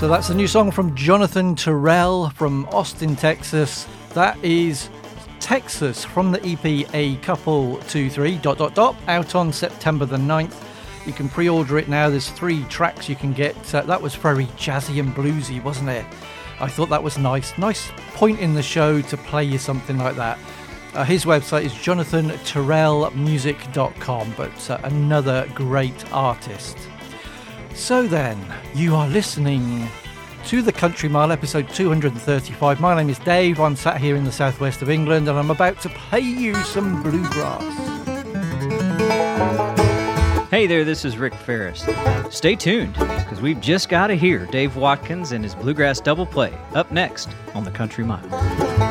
So 0.00 0.08
that's 0.08 0.30
a 0.30 0.34
new 0.34 0.46
song 0.46 0.70
from 0.70 0.94
Jonathan 0.94 1.54
Terrell 1.54 2.30
from 2.30 2.64
Austin, 2.72 3.14
Texas. 3.14 3.86
That 4.14 4.42
is 4.42 4.88
Texas 5.40 6.06
from 6.06 6.32
the 6.32 6.42
EP 6.42 6.88
A 6.94 7.16
Couple 7.16 7.76
2 7.80 8.08
3 8.08 8.38
dot 8.38 8.56
dot 8.56 8.74
dot 8.74 8.96
out 9.08 9.34
on 9.34 9.52
September 9.52 10.06
the 10.06 10.16
9th. 10.16 10.54
You 11.06 11.12
can 11.12 11.28
pre 11.28 11.50
order 11.50 11.76
it 11.76 11.90
now. 11.90 12.08
There's 12.08 12.30
three 12.30 12.64
tracks 12.70 13.10
you 13.10 13.14
can 13.14 13.34
get. 13.34 13.74
Uh, 13.74 13.82
that 13.82 14.00
was 14.00 14.14
very 14.14 14.46
jazzy 14.46 15.00
and 15.00 15.14
bluesy, 15.14 15.62
wasn't 15.62 15.90
it? 15.90 16.06
I 16.60 16.68
thought 16.68 16.88
that 16.88 17.02
was 17.02 17.18
nice. 17.18 17.58
Nice 17.58 17.90
point 18.14 18.40
in 18.40 18.54
the 18.54 18.62
show 18.62 19.02
to 19.02 19.16
play 19.18 19.44
you 19.44 19.58
something 19.58 19.98
like 19.98 20.16
that. 20.16 20.38
Uh, 20.94 21.04
his 21.04 21.26
website 21.26 21.64
is 21.64 21.74
jonathanterrellmusic.com, 21.74 24.34
but 24.34 24.70
uh, 24.70 24.80
another 24.82 25.46
great 25.54 26.10
artist. 26.10 26.78
So 27.74 28.06
then, 28.06 28.38
you 28.74 28.94
are 28.94 29.08
listening 29.08 29.88
to 30.46 30.62
the 30.62 30.72
Country 30.72 31.08
Mile, 31.08 31.32
episode 31.32 31.68
235. 31.70 32.80
My 32.80 32.94
name 32.94 33.08
is 33.08 33.18
Dave. 33.18 33.58
I'm 33.60 33.76
sat 33.76 34.00
here 34.00 34.16
in 34.16 34.24
the 34.24 34.32
southwest 34.32 34.82
of 34.82 34.90
England 34.90 35.28
and 35.28 35.38
I'm 35.38 35.50
about 35.50 35.80
to 35.82 35.88
play 35.88 36.20
you 36.20 36.54
some 36.56 37.02
bluegrass. 37.02 37.62
Hey 40.50 40.66
there, 40.66 40.84
this 40.84 41.04
is 41.04 41.16
Rick 41.16 41.34
Faris. 41.34 41.86
Stay 42.30 42.56
tuned, 42.56 42.94
because 42.94 43.40
we've 43.40 43.60
just 43.60 43.88
got 43.88 44.08
to 44.08 44.14
hear 44.14 44.46
Dave 44.46 44.76
Watkins 44.76 45.32
and 45.32 45.44
his 45.44 45.54
Bluegrass 45.54 46.00
Double 46.00 46.26
Play 46.26 46.52
up 46.74 46.90
next 46.90 47.28
on 47.54 47.64
the 47.64 47.70
Country 47.70 48.04
Mile. 48.04 48.89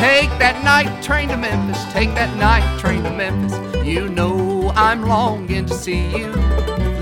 Take 0.00 0.30
that 0.38 0.64
night 0.64 1.02
train 1.02 1.28
to 1.28 1.36
Memphis, 1.36 1.84
take 1.92 2.14
that 2.14 2.34
night 2.38 2.64
train 2.80 3.02
to 3.02 3.10
Memphis. 3.10 3.52
You 3.86 4.08
know 4.08 4.72
I'm 4.74 5.02
longing 5.02 5.66
to 5.66 5.74
see 5.74 6.08
you. 6.16 6.32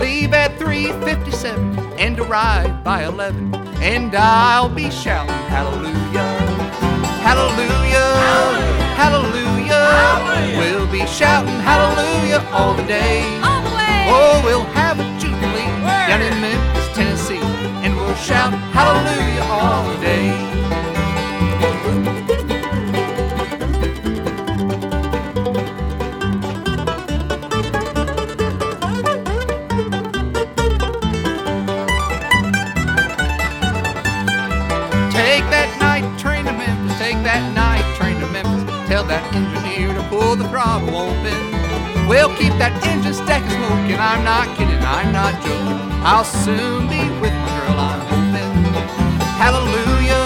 Leave 0.03 0.35
at 0.35 0.59
3:57 0.59 1.79
and 1.97 2.19
arrive 2.19 2.83
by 2.83 3.05
11, 3.05 3.55
and 3.81 4.13
I'll 4.17 4.69
be 4.69 4.91
shouting 4.91 5.33
hallelujah, 5.47 6.27
hallelujah, 7.23 8.11
hallelujah. 8.99 10.59
We'll 10.59 10.91
be 10.91 11.07
shouting 11.07 11.61
hallelujah 11.61 12.45
all 12.53 12.75
the 12.75 12.83
day. 12.83 13.23
Oh, 14.11 14.43
we'll 14.45 14.65
have 14.75 14.99
a 14.99 15.05
jubilee 15.21 15.71
down 16.09 16.21
in 16.21 16.35
Memphis, 16.41 16.89
Tennessee, 16.97 17.47
and 17.85 17.95
we'll 17.95 18.17
shout 18.17 18.53
hallelujah 18.75 19.45
all 19.45 19.87
day. 20.01 20.48
To 40.59 40.91
pull 40.91 41.15
the 41.23 41.31
throttle 41.31 41.55
open. 41.55 42.09
We'll 42.09 42.35
keep 42.35 42.53
that 42.59 42.75
engine 42.83 43.15
stacking 43.15 43.51
smoking. 43.51 43.99
I'm 44.01 44.25
not 44.25 44.51
kidding, 44.57 44.83
I'm 44.83 45.13
not 45.13 45.39
joking. 45.43 45.79
I'll 46.03 46.25
soon 46.25 46.89
be 46.89 46.99
with 47.23 47.31
my 47.31 47.51
girl, 47.63 47.79
I'm 47.79 48.03
hoping. 48.11 48.75
Hallelujah, 49.39 50.25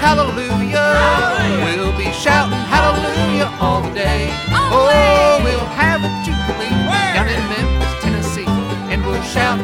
hallelujah. 0.00 0.88
We'll 1.60 1.92
be 1.96 2.08
shouting 2.12 2.56
hallelujah 2.72 3.52
all 3.60 3.82
the 3.82 3.92
day. 3.92 4.32
Oh, 4.48 5.40
we'll 5.44 5.68
have 5.76 6.00
a 6.00 6.10
jubilee 6.24 6.72
down 7.12 7.28
in 7.28 7.42
Memphis, 7.52 7.92
Tennessee, 8.00 8.48
and 8.88 9.04
we'll 9.04 9.22
shout 9.22 9.58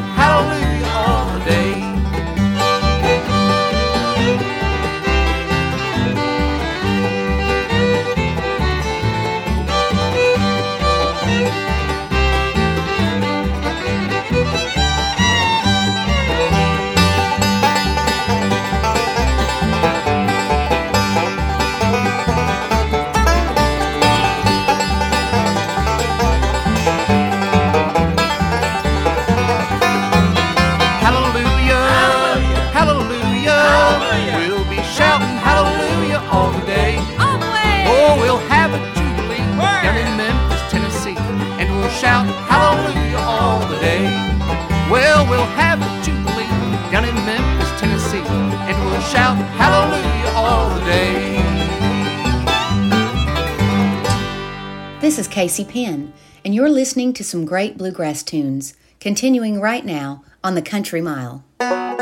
This 55.11 55.19
is 55.19 55.27
Casey 55.27 55.65
Penn, 55.65 56.13
and 56.45 56.55
you're 56.55 56.69
listening 56.69 57.11
to 57.15 57.23
some 57.25 57.43
great 57.43 57.77
bluegrass 57.77 58.23
tunes, 58.23 58.75
continuing 59.01 59.59
right 59.59 59.83
now 59.83 60.23
on 60.41 60.55
the 60.55 60.61
Country 60.61 61.01
Mile. 61.01 61.43
I'm 61.59 61.97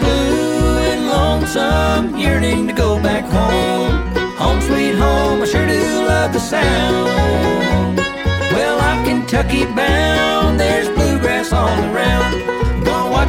blue 0.00 0.78
and 0.90 1.06
lonesome, 1.06 2.16
yearning 2.16 2.66
to 2.66 2.72
go 2.72 3.00
back 3.00 3.22
home. 3.26 4.12
Home 4.38 4.60
sweet 4.60 4.96
home, 4.96 5.40
I 5.40 5.44
sure 5.44 5.68
do 5.68 6.04
love 6.04 6.32
the 6.32 6.40
sound. 6.40 7.96
Well, 7.96 8.80
I'm 8.80 9.04
Kentucky 9.04 9.66
bound, 9.66 10.58
there's 10.58 10.88
bluegrass 10.88 11.52
all 11.52 11.68
around. 11.68 12.53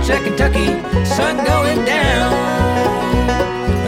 That 0.08 0.24
Kentucky 0.24 0.68
sun 1.04 1.44
going 1.44 1.84
down. 1.84 2.32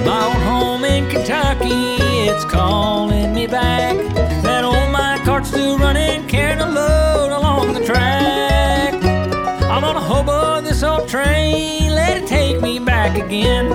My 0.04 0.26
old 0.26 0.42
home 0.44 0.84
in 0.84 1.08
Kentucky, 1.10 2.02
it's 2.28 2.44
calling 2.44 3.36
me 3.36 3.46
back. 3.46 3.96
That 4.42 4.64
old 4.64 4.92
mine 4.92 5.24
cart's 5.24 5.50
still 5.50 5.78
running, 5.78 6.28
carrying 6.28 6.60
a 6.60 6.70
load 6.70 7.32
along 7.38 7.74
the 7.74 7.86
track. 7.86 8.96
I'm 9.66 9.84
on 9.84 9.96
a 9.96 10.02
hobo 10.02 10.60
this 10.62 10.82
old 10.82 11.08
train, 11.08 11.92
let 11.94 12.18
it 12.18 12.28
take 12.28 12.62
me 12.62 12.80
back 12.80 13.16
again 13.16 13.70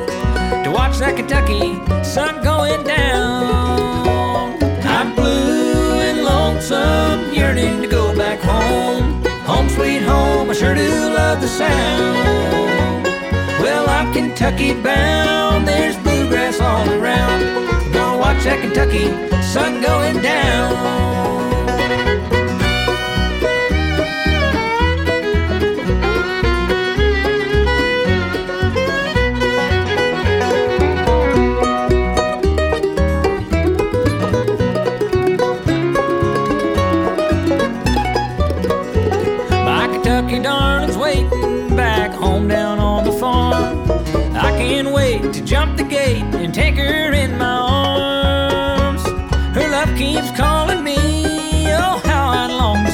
to 0.64 0.70
watch 0.70 0.98
that 0.98 1.14
Kentucky 1.16 1.78
sun 2.02 2.42
going 2.42 2.82
down. 2.82 4.60
I'm 4.82 5.14
blue 5.14 6.00
and 6.00 6.24
lonesome, 6.24 7.32
yearning 7.32 7.82
to 7.82 7.86
go 7.86 8.14
back. 8.16 8.31
Home 10.12 10.50
I 10.50 10.54
sure 10.54 10.74
do 10.74 10.90
love 11.18 11.40
the 11.40 11.48
sound. 11.48 13.04
Well, 13.62 13.88
I'm 13.88 14.12
Kentucky 14.12 14.74
bound, 14.74 15.66
there's 15.66 15.96
bluegrass 16.04 16.60
all 16.60 16.86
around. 16.98 17.40
Gonna 17.92 18.18
watch 18.18 18.44
that 18.44 18.60
Kentucky 18.60 19.06
sun 19.54 19.80
going 19.80 20.20
down. 20.22 21.61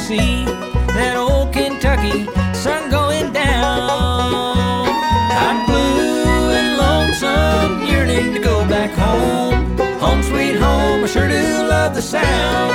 See 0.09 0.46
that 0.96 1.16
old 1.18 1.52
Kentucky 1.52 2.24
sun 2.54 2.90
going 2.90 3.30
down. 3.30 4.88
I'm 5.44 5.66
blue 5.66 6.48
and 6.59 6.70
lonesome, 6.80 7.86
yearning 7.86 8.32
to 8.32 8.40
go 8.40 8.66
back 8.66 8.90
home. 8.92 9.76
Home, 10.00 10.22
sweet 10.22 10.56
home, 10.56 11.04
I 11.04 11.06
sure 11.12 11.28
do 11.28 11.44
love 11.68 11.94
the 11.94 12.00
sound. 12.00 12.72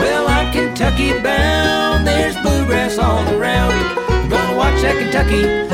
Well, 0.00 0.26
I'm 0.26 0.52
Kentucky 0.52 1.12
bound, 1.20 2.04
there's 2.04 2.36
bluegrass 2.42 2.98
all 2.98 3.22
around. 3.36 3.74
I'm 4.10 4.28
gonna 4.28 4.56
watch 4.56 4.82
that 4.82 4.96
Kentucky 4.98 5.73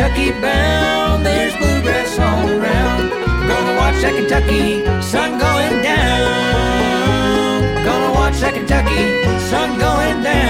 Kentucky 0.00 0.32
bound, 0.40 1.26
there's 1.26 1.54
bluegrass 1.56 2.18
all 2.18 2.48
around. 2.48 3.10
Gonna 3.10 3.76
watch 3.76 4.00
that 4.00 4.14
Kentucky 4.16 4.82
sun 5.02 5.38
going 5.38 5.82
down. 5.82 7.84
Gonna 7.84 8.14
watch 8.14 8.40
that 8.40 8.54
Kentucky 8.54 9.22
sun 9.50 9.78
going 9.78 10.22
down. 10.22 10.40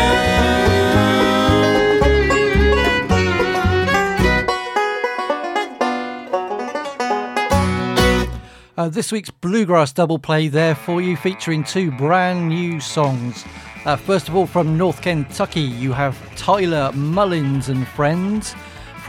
Uh, 8.78 8.88
this 8.88 9.11
week's 9.11 9.30
Bluegrass 9.30 9.92
Double 9.92 10.20
Play 10.20 10.46
there 10.46 10.76
for 10.76 11.03
you, 11.03 11.16
featuring 11.16 11.64
two 11.64 11.90
brand 11.90 12.48
new 12.48 12.78
songs. 12.78 13.44
Uh, 13.84 13.96
first 13.96 14.28
of 14.28 14.36
all, 14.36 14.46
from 14.46 14.78
North 14.78 15.03
Kentucky, 15.03 15.62
you 15.62 15.92
have 15.92 16.16
Tyler 16.36 16.92
Mullins 16.92 17.68
and 17.68 17.88
Friends 17.88 18.55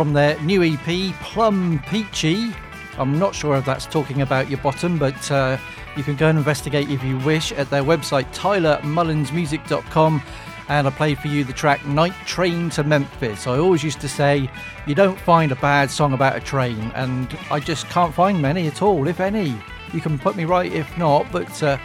from 0.01 0.13
their 0.13 0.41
new 0.41 0.63
EP, 0.63 1.13
Plum 1.21 1.79
Peachy. 1.87 2.51
I'm 2.97 3.19
not 3.19 3.35
sure 3.35 3.55
if 3.57 3.65
that's 3.65 3.85
talking 3.85 4.23
about 4.23 4.49
your 4.49 4.57
bottom, 4.61 4.97
but 4.97 5.29
uh, 5.29 5.59
you 5.95 6.01
can 6.01 6.15
go 6.15 6.27
and 6.27 6.39
investigate 6.39 6.89
if 6.89 7.03
you 7.03 7.19
wish 7.19 7.51
at 7.51 7.69
their 7.69 7.83
website, 7.83 8.25
tylermullinsmusic.com. 8.33 10.23
And 10.69 10.87
I 10.87 10.89
played 10.89 11.19
for 11.19 11.27
you 11.27 11.43
the 11.43 11.53
track 11.53 11.85
Night 11.85 12.15
Train 12.25 12.71
to 12.71 12.83
Memphis. 12.83 13.45
I 13.45 13.59
always 13.59 13.83
used 13.83 14.01
to 14.01 14.09
say, 14.09 14.49
you 14.87 14.95
don't 14.95 15.19
find 15.19 15.51
a 15.51 15.55
bad 15.57 15.91
song 15.91 16.13
about 16.13 16.35
a 16.35 16.39
train, 16.39 16.91
and 16.95 17.37
I 17.51 17.59
just 17.59 17.85
can't 17.89 18.11
find 18.11 18.41
many 18.41 18.65
at 18.65 18.81
all, 18.81 19.07
if 19.07 19.19
any. 19.19 19.55
You 19.93 20.01
can 20.01 20.17
put 20.17 20.35
me 20.35 20.45
right 20.45 20.73
if 20.73 20.97
not, 20.97 21.31
but 21.31 21.61
uh, 21.61 21.77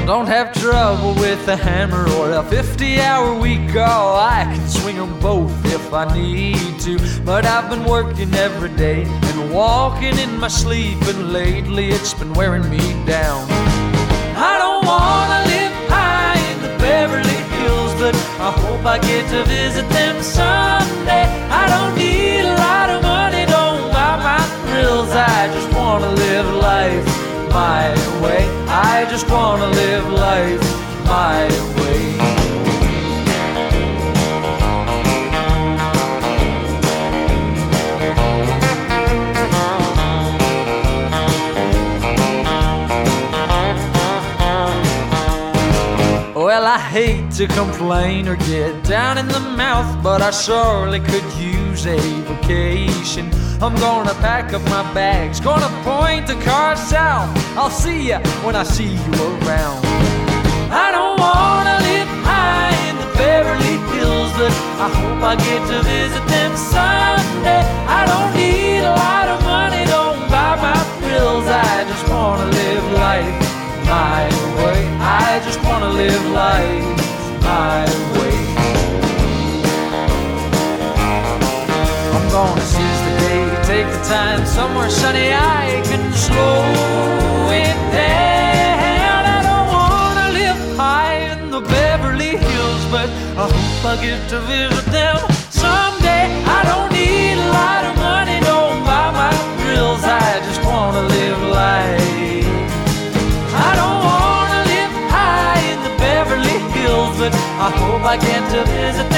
Don't 0.07 0.27
have 0.27 0.55
trouble 0.55 1.15
with 1.17 1.47
a 1.49 1.57
hammer 1.57 2.09
or 2.13 2.31
a 2.31 2.43
50 2.45 2.99
hour 2.99 3.39
week. 3.39 3.77
Oh, 3.77 4.17
I 4.17 4.45
can 4.45 4.67
swing 4.71 4.97
'em 4.97 5.21
both 5.21 5.53
if 5.67 5.93
I 5.93 6.07
need 6.17 6.81
to. 6.81 6.99
But 7.27 7.45
I've 7.45 7.69
been 7.69 7.85
working 7.85 8.33
every 8.37 8.71
day 8.71 9.03
and 9.03 9.53
walking 9.53 10.17
in 10.19 10.41
my 10.41 10.49
sleep, 10.49 11.01
and 11.03 11.31
lately 11.31 11.91
it's 11.91 12.15
been 12.15 12.33
wearing 12.33 12.71
me 12.71 12.85
down. 13.05 13.45
I 14.35 14.57
don't 14.63 14.87
wanna 14.87 15.52
hope 18.83 18.91
I 18.91 18.99
get 18.99 19.29
to 19.31 19.45
visit 19.45 19.89
them 19.91 20.21
someday. 20.23 21.27
I 21.51 21.69
don't 21.69 21.95
need 21.97 22.41
a 22.41 22.55
lot 22.57 22.91
of 22.91 23.03
money, 23.03 23.47
don't 23.47 23.93
buy 23.93 24.17
my 24.17 24.43
thrills. 24.67 25.11
I 25.11 25.49
just 25.55 25.73
wanna 25.73 26.11
live 26.11 26.49
life 26.55 27.07
my 27.51 27.91
way. 28.23 28.45
I 28.69 29.07
just 29.09 29.29
wanna 29.31 29.69
live 29.69 30.09
life 30.11 30.63
my 31.07 31.49
way. 31.81 32.32
Hate 46.93 47.31
to 47.31 47.47
complain 47.49 48.29
or 48.29 48.37
get 48.37 48.85
down 48.85 49.17
in 49.17 49.27
the 49.27 49.41
mouth, 49.41 50.03
but 50.03 50.21
I 50.21 50.31
surely 50.31 51.01
could 51.01 51.25
use 51.41 51.87
a 51.87 51.97
vacation. 52.29 53.31
I'm 53.63 53.75
gonna 53.77 54.13
pack 54.21 54.53
up 54.53 54.63
my 54.65 54.83
bags, 54.93 55.41
gonna 55.41 55.73
point 55.85 56.27
the 56.27 56.35
car 56.45 56.77
south. 56.77 57.31
I'll 57.57 57.71
see 57.71 58.09
ya 58.09 58.19
when 58.45 58.55
I 58.55 58.63
see 58.63 58.93
you 59.05 59.13
around. 59.25 59.81
I 60.85 60.89
don't 60.97 61.19
wanna 61.19 61.77
live 61.89 62.11
high 62.29 62.77
in 62.89 62.95
the 63.03 63.09
Beverly 63.17 63.77
Hills, 63.97 64.31
but 64.37 64.53
I 64.85 64.89
hope 65.01 65.23
I 65.33 65.35
get 65.37 65.61
to 65.71 65.79
visit 65.89 66.32
sunny. 84.93 85.33
I 85.33 85.81
can 85.89 86.05
slow 86.13 86.63
it 87.65 87.79
down. 87.97 89.23
I 89.37 89.41
don't 89.49 89.69
wanna 89.77 90.27
live 90.41 90.61
high 90.77 91.19
in 91.33 91.51
the 91.51 91.61
Beverly 91.61 92.37
Hills, 92.37 92.85
but 92.95 93.09
I 93.43 93.45
hope 93.55 93.85
I 93.93 93.95
get 94.07 94.21
to 94.33 94.39
visit 94.41 94.87
them 94.93 95.19
someday. 95.51 96.25
I 96.59 96.61
don't 96.71 96.91
need 96.93 97.37
a 97.47 97.51
lot 97.61 97.83
of 97.89 97.95
money, 98.09 98.39
don't 98.53 98.81
buy 98.85 99.09
my 99.23 99.33
thrills. 99.59 100.03
I 100.05 100.41
just 100.49 100.63
wanna 100.65 101.03
live 101.17 101.41
life. 101.63 102.47
I 103.69 103.71
don't 103.81 104.01
wanna 104.11 104.61
live 104.75 104.95
high 105.17 105.63
in 105.73 105.79
the 105.87 105.95
Beverly 106.05 106.59
Hills, 106.77 107.15
but 107.21 107.33
I 107.67 107.69
hope 107.81 108.03
I 108.15 108.17
get 108.29 108.43
to 108.55 108.61
visit 108.77 109.12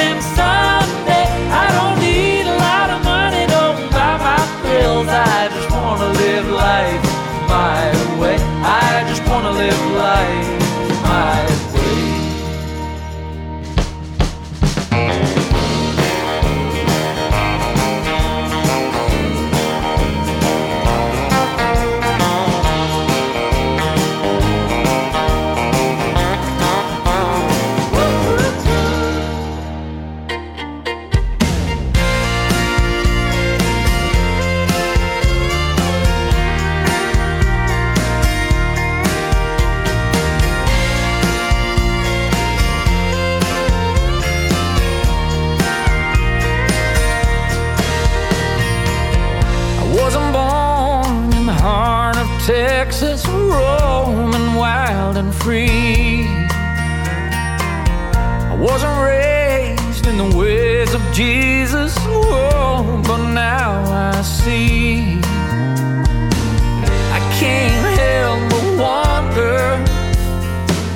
live 9.64 9.92
life 9.96 10.43
free. 55.44 56.26
I 58.50 58.56
wasn't 58.58 58.98
raised 59.02 60.06
in 60.06 60.16
the 60.16 60.30
ways 60.34 60.94
of 60.94 61.02
Jesus, 61.12 61.94
oh, 61.98 63.02
but 63.06 63.22
now 63.34 63.84
I 64.10 64.22
see. 64.22 65.20
I 67.18 67.20
can't 67.38 67.86
help 68.00 68.40
but 68.52 68.64
wonder 68.84 69.58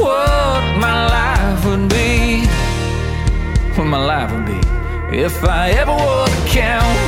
what 0.03 0.63
my 0.87 0.97
life 1.19 1.61
would 1.67 1.87
be. 1.91 2.47
What 3.77 3.85
my 3.85 4.03
life 4.13 4.33
would 4.33 4.47
be 4.47 4.61
if 5.15 5.45
I 5.45 5.73
ever 5.73 5.93
would 5.93 6.49
count. 6.49 7.08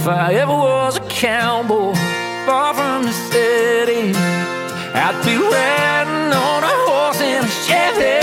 If 0.00 0.08
I 0.08 0.32
ever 0.32 0.54
was 0.54 0.96
a 0.96 1.00
cowboy, 1.10 1.92
far 2.46 2.72
from 2.72 3.02
the 3.02 3.12
city, 3.12 4.14
I'd 4.94 5.22
be 5.26 5.36
riding 5.36 6.32
on 6.32 6.64
a 6.64 6.74
horse 6.88 7.20
in 7.20 7.44
a 7.44 7.48
Chevy. 7.66 8.19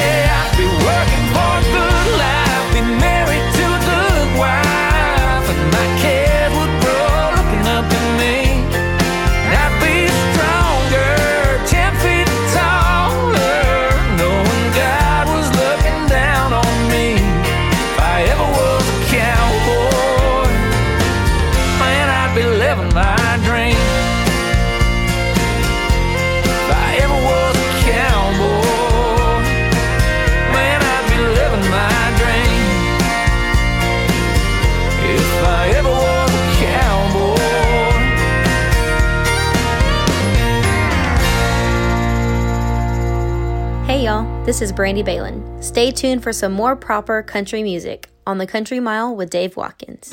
This 44.47 44.61
is 44.61 44.71
Brandy 44.71 45.03
Balin. 45.03 45.61
Stay 45.61 45.91
tuned 45.91 46.23
for 46.23 46.31
some 46.31 46.53
more 46.53 46.73
proper 46.77 47.21
country 47.21 47.63
music 47.63 48.07
on 48.25 48.37
the 48.37 48.47
Country 48.47 48.79
Mile 48.79 49.13
with 49.13 49.29
Dave 49.29 49.57
Watkins. 49.57 50.09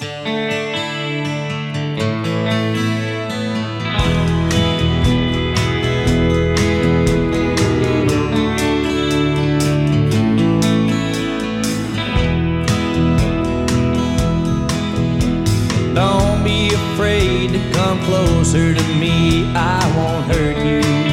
Don't 15.95 16.43
be 16.43 16.75
afraid 16.75 17.53
to 17.53 17.71
come 17.73 18.01
closer 18.01 18.75
to 18.75 18.95
me. 18.97 19.45
I 19.55 19.95
won't 19.97 20.25
hurt 20.27 20.67
you 20.67 21.04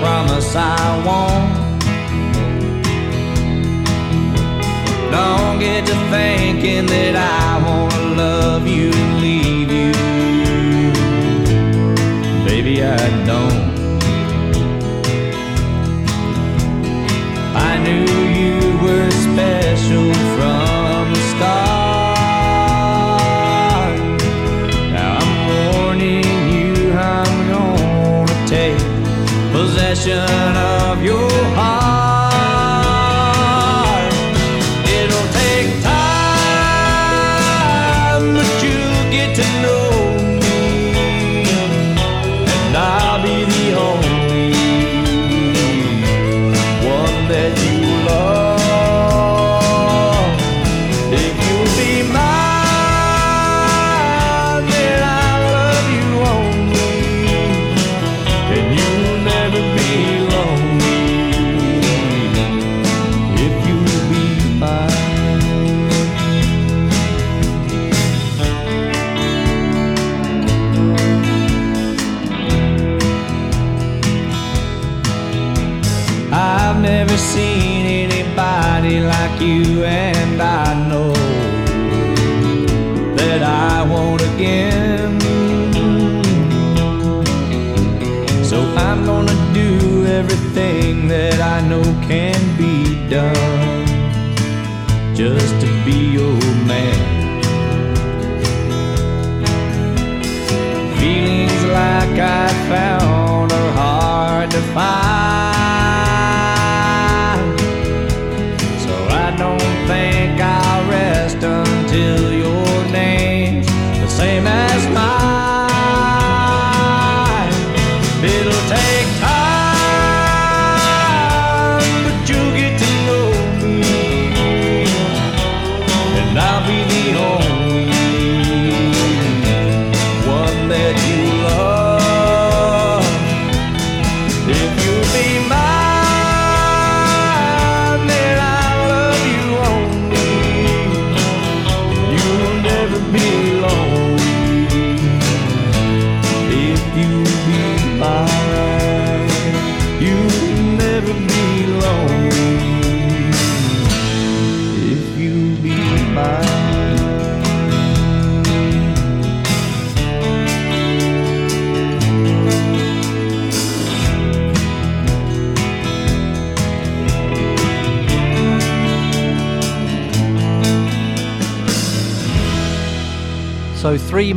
promise 0.00 0.54
I 0.54 0.78
won't. 1.06 1.68
Don't 5.10 5.58
get 5.58 5.86
to 5.86 5.96
thinking 6.10 6.86
that 6.86 7.14
vision 30.26 30.77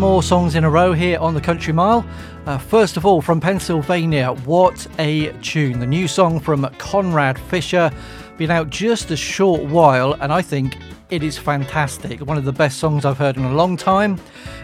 more 0.01 0.23
songs 0.23 0.55
in 0.55 0.63
a 0.63 0.69
row 0.69 0.93
here 0.93 1.19
on 1.19 1.35
the 1.35 1.39
Country 1.39 1.71
Mile. 1.71 2.03
Uh, 2.47 2.57
first 2.57 2.97
of 2.97 3.05
all, 3.05 3.21
from 3.21 3.39
Pennsylvania, 3.39 4.33
what 4.45 4.87
a 4.97 5.31
tune! 5.43 5.79
The 5.79 5.85
new 5.85 6.07
song 6.07 6.39
from 6.39 6.67
Conrad 6.79 7.37
Fisher, 7.37 7.91
been 8.35 8.49
out 8.49 8.71
just 8.71 9.11
a 9.11 9.15
short 9.15 9.61
while, 9.61 10.13
and 10.13 10.33
I 10.33 10.41
think 10.41 10.79
it 11.11 11.21
is 11.21 11.37
fantastic. 11.37 12.19
One 12.21 12.35
of 12.35 12.45
the 12.45 12.51
best 12.51 12.79
songs 12.79 13.05
I've 13.05 13.19
heard 13.19 13.37
in 13.37 13.43
a 13.43 13.53
long 13.53 13.77
time. 13.77 14.19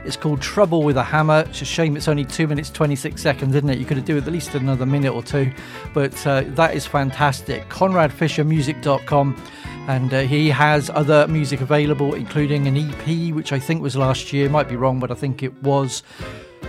It's 0.06 0.18
called 0.18 0.42
Trouble 0.42 0.82
with 0.82 0.98
a 0.98 1.04
Hammer. 1.04 1.46
It's 1.48 1.62
a 1.62 1.66
shame 1.66 1.96
it's 1.96 2.08
only 2.08 2.26
2 2.26 2.48
minutes 2.48 2.72
26 2.72 3.22
seconds, 3.22 3.54
isn't 3.54 3.70
it? 3.70 3.78
You 3.78 3.86
could 3.86 3.98
have 3.98 4.08
do 4.08 4.18
at 4.18 4.26
least 4.26 4.56
another 4.56 4.88
minute 4.88 5.14
or 5.14 5.22
two, 5.22 5.52
but 5.94 6.26
uh, 6.26 6.46
that 6.48 6.74
is 6.74 6.88
fantastic. 6.88 7.70
ConradFisherMusic.com 7.70 9.40
and 9.88 10.14
uh, 10.14 10.22
he 10.22 10.50
has 10.50 10.90
other 10.90 11.28
music 11.28 11.62
available, 11.62 12.14
including 12.14 12.68
an 12.68 12.78
EP, 12.78 13.34
which 13.34 13.54
I 13.54 13.60
think 13.60 13.82
was 13.82 13.96
last 13.96 14.34
year. 14.34 14.50
Might 14.50 14.68
be 14.68 14.76
wrong, 14.76 15.00
but 15.00 15.12
I 15.12 15.16
think 15.16 15.42
it 15.44 15.54
was. 15.64 16.04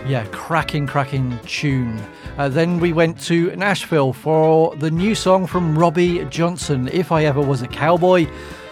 Yeah, 0.07 0.25
cracking, 0.31 0.87
cracking 0.87 1.39
tune. 1.45 2.01
Uh, 2.39 2.49
then 2.49 2.79
we 2.79 2.93
went 2.93 3.21
to 3.23 3.55
Nashville 3.57 4.12
for 4.12 4.75
the 4.77 4.91
new 4.91 5.14
song 5.14 5.47
from 5.47 5.77
Robby 5.77 6.25
Johnson, 6.27 6.89
If 6.93 7.11
I 7.11 7.25
Ever 7.25 7.41
Was 7.41 7.62
a 7.62 7.69
Cowboy. 7.69 8.27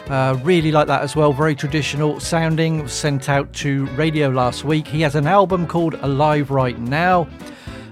Uh, 0.09 0.39
really 0.45 0.71
like 0.71 0.87
that 0.87 1.03
as 1.03 1.17
well. 1.17 1.33
Very 1.33 1.57
traditional 1.57 2.21
sounding. 2.21 2.87
Sent 2.87 3.29
out 3.29 3.53
to 3.55 3.87
radio 3.97 4.29
last 4.29 4.65
week. 4.65 4.87
He 4.87 5.01
has 5.01 5.17
an 5.17 5.27
album 5.27 5.67
called 5.67 5.95
Alive 5.95 6.51
Right 6.51 6.79
Now. 6.79 7.27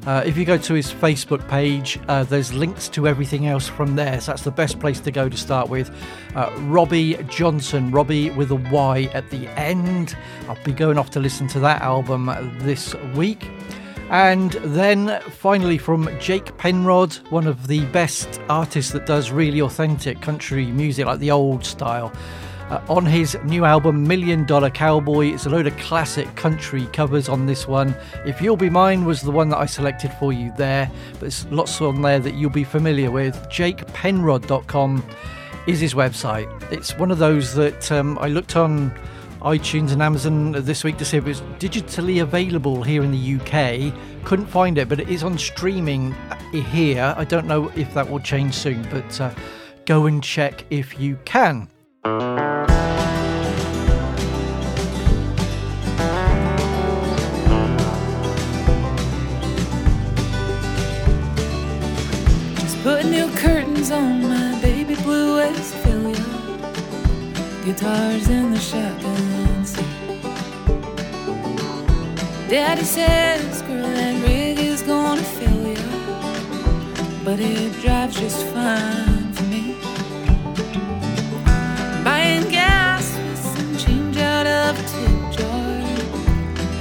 Uh, 0.07 0.23
if 0.27 0.37
you 0.37 0.45
go 0.45 0.59
to 0.59 0.75
his 0.75 0.93
Facebook 0.93 1.47
page, 1.49 1.99
uh, 2.09 2.25
there's 2.25 2.53
links 2.53 2.89
to 2.91 3.09
everything 3.09 3.47
else 3.47 3.69
from 3.69 3.97
there. 3.97 4.21
So 4.21 4.33
that's 4.33 4.43
the 4.43 4.51
best 4.51 4.79
place 4.79 5.01
to 5.01 5.11
go 5.11 5.29
to 5.29 5.37
start 5.37 5.71
with. 5.71 5.91
Uh, 6.35 6.51
Robby 6.63 7.19
Johnson, 7.29 7.91
Robby 7.91 8.31
with 8.31 8.51
a 8.51 8.57
Y 8.57 9.11
at 9.15 9.31
the 9.31 9.49
end. 9.59 10.17
I'll 10.49 10.63
be 10.63 10.73
going 10.73 10.99
off 10.99 11.11
to 11.11 11.21
listen 11.21 11.49
to 11.49 11.61
that 11.61 11.81
album 11.81 12.27
this 12.61 12.95
week. 13.15 13.49
And 14.11 14.53
then 14.53 15.21
finally 15.31 15.79
from 15.79 16.11
Jake 16.21 16.55
Penrod, 16.59 17.15
one 17.31 17.47
of 17.47 17.67
the 17.67 17.87
best 17.87 18.41
artists 18.51 18.93
that 18.93 19.07
does 19.07 19.31
really 19.31 19.63
authentic 19.63 20.21
country 20.21 20.67
music, 20.67 21.07
like 21.07 21.21
the 21.21 21.31
old 21.31 21.65
style. 21.65 22.13
Uh, 22.75 22.81
on 22.89 23.07
his 23.07 23.39
new 23.45 23.65
album 23.65 24.05
Million 24.05 24.45
Dollar 24.45 24.69
Cowboy, 24.69 25.27
it's 25.29 25.47
a 25.47 25.49
load 25.49 25.69
of 25.69 25.77
classic 25.77 26.35
country 26.35 26.87
covers 26.87 27.29
on 27.29 27.47
this 27.47 27.69
one. 27.69 27.95
If 28.27 28.43
You'll 28.43 28.57
Be 28.57 28.69
Mine 28.69 29.05
was 29.05 29.23
the 29.23 29.31
one 29.31 29.49
that 29.51 29.59
I 29.59 29.67
selected 29.67 30.13
for 30.15 30.33
you 30.33 30.53
there, 30.57 30.91
but 31.13 31.21
there's 31.21 31.47
lots 31.53 31.81
on 31.81 32.03
there 32.03 32.19
that 32.19 32.35
you'll 32.35 32.51
be 32.51 32.65
familiar 32.65 33.13
with. 33.13 33.37
JakePenrod.com 33.49 35.05
is 35.69 35.79
his 35.79 35.95
website. 35.95 36.73
It's 36.73 36.99
one 36.99 37.13
of 37.13 37.19
those 37.19 37.55
that 37.55 37.93
um, 37.93 38.19
I 38.19 38.27
looked 38.27 38.57
on 38.57 38.91
iTunes 39.43 39.93
and 39.93 40.03
Amazon 40.03 40.51
this 40.51 40.83
week 40.83 40.97
to 40.97 41.05
see 41.05 41.19
if 41.19 41.27
it 41.27 41.29
was 41.29 41.43
digitally 41.61 42.23
available 42.23 42.83
here 42.83 43.05
in 43.05 43.13
the 43.13 43.37
UK. 43.37 43.95
Couldn't 44.25 44.47
find 44.47 44.79
it, 44.79 44.89
but 44.89 44.99
it 44.99 45.09
is 45.09 45.23
on 45.23 45.39
streaming 45.39 46.13
here. 46.51 47.15
I 47.17 47.23
don't 47.23 47.47
know 47.47 47.69
if 47.77 47.95
that 47.95 48.11
will 48.11 48.19
change 48.19 48.55
soon, 48.55 48.83
but 48.91 49.21
uh, 49.21 49.33
go 49.87 50.07
and 50.07 50.21
check 50.25 50.65
if 50.71 50.99
you 50.99 51.21
can. 51.25 51.69
Put 62.85 63.07
new 63.07 63.31
curtains 63.31 63.91
on 63.91 64.21
my 64.29 64.61
baby 64.61 64.95
blue 64.95 65.39
Westfalia. 65.39 66.21
Guitars 67.65 68.29
in 68.29 68.51
the 68.51 68.61
shotgun 68.61 69.65
seat. 69.65 69.87
Daddy 72.47 72.83
says, 72.83 73.63
girl, 73.63 73.89
that 73.89 74.23
rig 74.23 74.59
is 74.59 74.83
gonna 74.83 75.23
fill 75.23 75.67
ya. 75.67 75.81
But 77.25 77.41
it 77.41 77.73
drives 77.81 78.21
just 78.21 78.45
fine 78.49 79.33
for 79.33 79.45
me. 79.45 79.77
Buying 82.05 82.51
gas 82.51 83.17
with 83.17 83.39
some 83.39 83.77
change 83.79 84.19
out 84.19 84.47
of 84.47 84.79
a 84.79 84.83
tip 84.93 85.39
jar. 85.39 85.81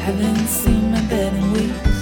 Haven't 0.04 0.48
seen 0.50 0.92
my 0.92 1.02
bed 1.06 1.34
in 1.34 1.54
weeks. 1.54 1.93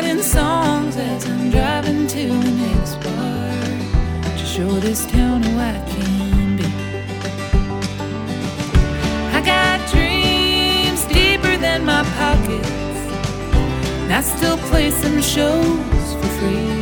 Writing 0.00 0.22
songs 0.22 0.96
as 0.96 1.26
I'm 1.26 1.50
driving 1.50 2.06
to 2.06 2.28
the 2.28 2.50
next 2.52 2.94
bar 3.04 4.38
to 4.38 4.44
show 4.46 4.70
this 4.80 5.04
town 5.04 5.42
who 5.42 5.58
I 5.58 5.78
can 5.90 6.56
be. 6.56 6.64
I 9.36 9.42
got 9.44 9.86
dreams 9.90 11.04
deeper 11.04 11.54
than 11.58 11.84
my 11.84 12.02
pockets, 12.16 12.70
and 14.00 14.10
I 14.10 14.22
still 14.22 14.56
play 14.70 14.90
some 14.90 15.20
shows 15.20 16.14
for 16.14 16.28
free. 16.38 16.79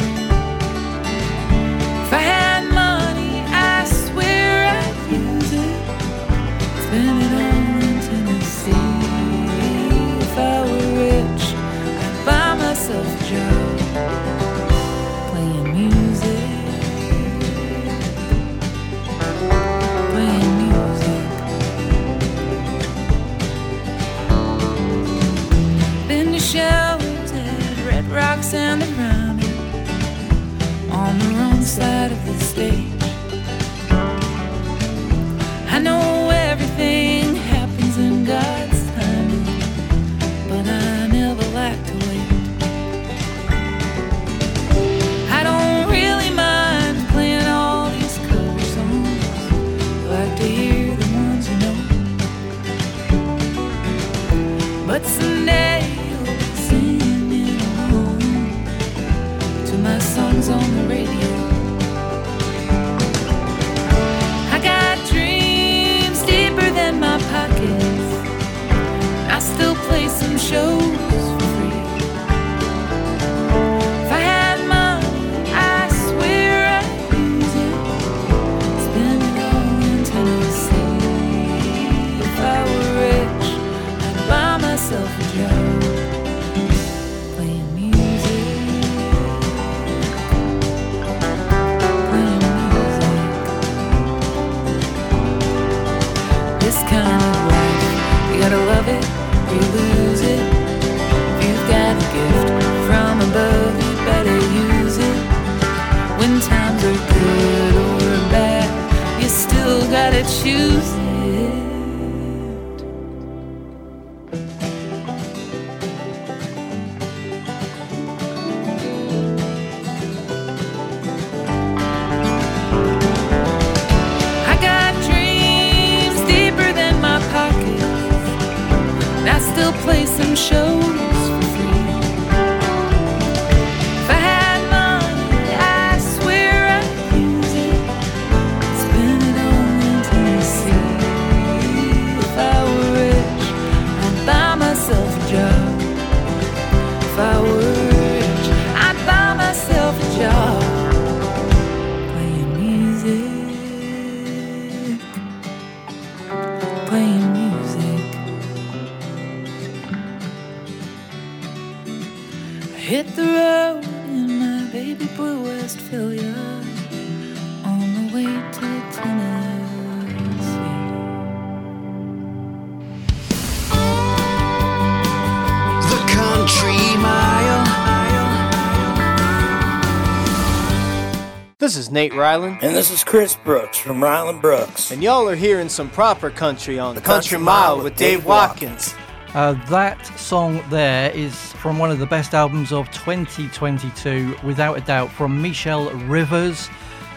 Nate 181.98 182.14
Ryland. 182.14 182.58
And 182.62 182.76
this 182.76 182.92
is 182.92 183.02
Chris 183.02 183.34
Brooks 183.34 183.76
from 183.76 184.00
Ryland 184.00 184.40
Brooks. 184.40 184.92
And 184.92 185.02
y'all 185.02 185.28
are 185.28 185.34
hearing 185.34 185.68
some 185.68 185.90
proper 185.90 186.30
country 186.30 186.78
on 186.78 186.94
The 186.94 187.00
Country 187.00 187.38
Mile 187.38 187.82
with 187.82 187.96
Dave 187.96 188.24
Watkins. 188.24 188.94
Uh, 189.34 189.54
that 189.68 190.06
song 190.16 190.62
there 190.70 191.10
is 191.10 191.52
from 191.54 191.76
one 191.76 191.90
of 191.90 191.98
the 191.98 192.06
best 192.06 192.34
albums 192.34 192.70
of 192.70 192.88
2022, 192.92 194.36
without 194.44 194.78
a 194.78 194.80
doubt, 194.80 195.10
from 195.10 195.42
Michelle 195.42 195.90
Rivers. 196.06 196.68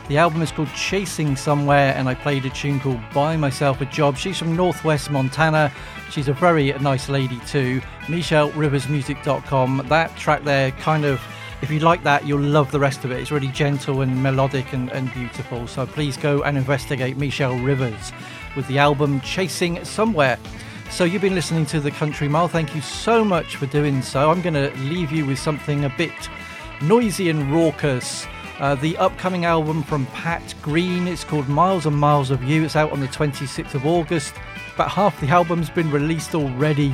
The 0.07 0.17
album 0.17 0.41
is 0.41 0.51
called 0.51 0.69
Chasing 0.69 1.35
Somewhere, 1.35 1.93
and 1.95 2.09
I 2.09 2.15
played 2.15 2.45
a 2.45 2.49
tune 2.49 2.79
called 2.79 3.01
Buy 3.13 3.37
Myself 3.37 3.81
a 3.81 3.85
Job. 3.85 4.17
She's 4.17 4.39
from 4.39 4.55
Northwest 4.55 5.11
Montana. 5.11 5.71
She's 6.09 6.27
a 6.27 6.33
very 6.33 6.73
nice 6.79 7.07
lady, 7.07 7.39
too. 7.45 7.81
MichelleRiversMusic.com. 8.07 9.85
That 9.89 10.17
track 10.17 10.43
there 10.43 10.71
kind 10.71 11.05
of 11.05 11.21
if 11.61 11.69
you 11.69 11.79
like 11.79 12.03
that, 12.03 12.25
you'll 12.25 12.41
love 12.41 12.71
the 12.71 12.79
rest 12.79 13.05
of 13.05 13.11
it. 13.11 13.19
It's 13.19 13.31
really 13.31 13.49
gentle 13.49 14.01
and 14.01 14.21
melodic 14.23 14.73
and, 14.73 14.91
and 14.91 15.13
beautiful. 15.13 15.67
So 15.67 15.85
please 15.85 16.17
go 16.17 16.41
and 16.41 16.57
investigate 16.57 17.17
Michelle 17.17 17.57
Rivers 17.59 18.11
with 18.55 18.67
the 18.67 18.79
album 18.79 19.21
Chasing 19.21 19.83
Somewhere. 19.85 20.39
So 20.89 21.03
you've 21.03 21.21
been 21.21 21.35
listening 21.35 21.65
to 21.67 21.79
The 21.79 21.91
Country 21.91 22.27
Mile. 22.27 22.47
Thank 22.47 22.75
you 22.75 22.81
so 22.81 23.23
much 23.23 23.55
for 23.55 23.65
doing 23.67 24.01
so. 24.01 24.29
I'm 24.31 24.41
going 24.41 24.55
to 24.55 24.71
leave 24.81 25.11
you 25.11 25.25
with 25.25 25.39
something 25.39 25.85
a 25.85 25.89
bit 25.97 26.11
noisy 26.81 27.29
and 27.29 27.53
raucous. 27.53 28.25
Uh, 28.59 28.75
the 28.75 28.97
upcoming 28.97 29.45
album 29.45 29.83
from 29.83 30.05
Pat 30.07 30.53
Green. 30.61 31.07
It's 31.07 31.23
called 31.23 31.47
Miles 31.47 31.85
and 31.85 31.95
Miles 31.95 32.29
of 32.29 32.43
You. 32.43 32.63
It's 32.63 32.75
out 32.75 32.91
on 32.91 32.99
the 32.99 33.07
26th 33.07 33.73
of 33.73 33.85
August. 33.85 34.33
About 34.75 34.91
half 34.91 35.19
the 35.21 35.27
album's 35.29 35.69
been 35.69 35.89
released 35.91 36.35
already. 36.35 36.93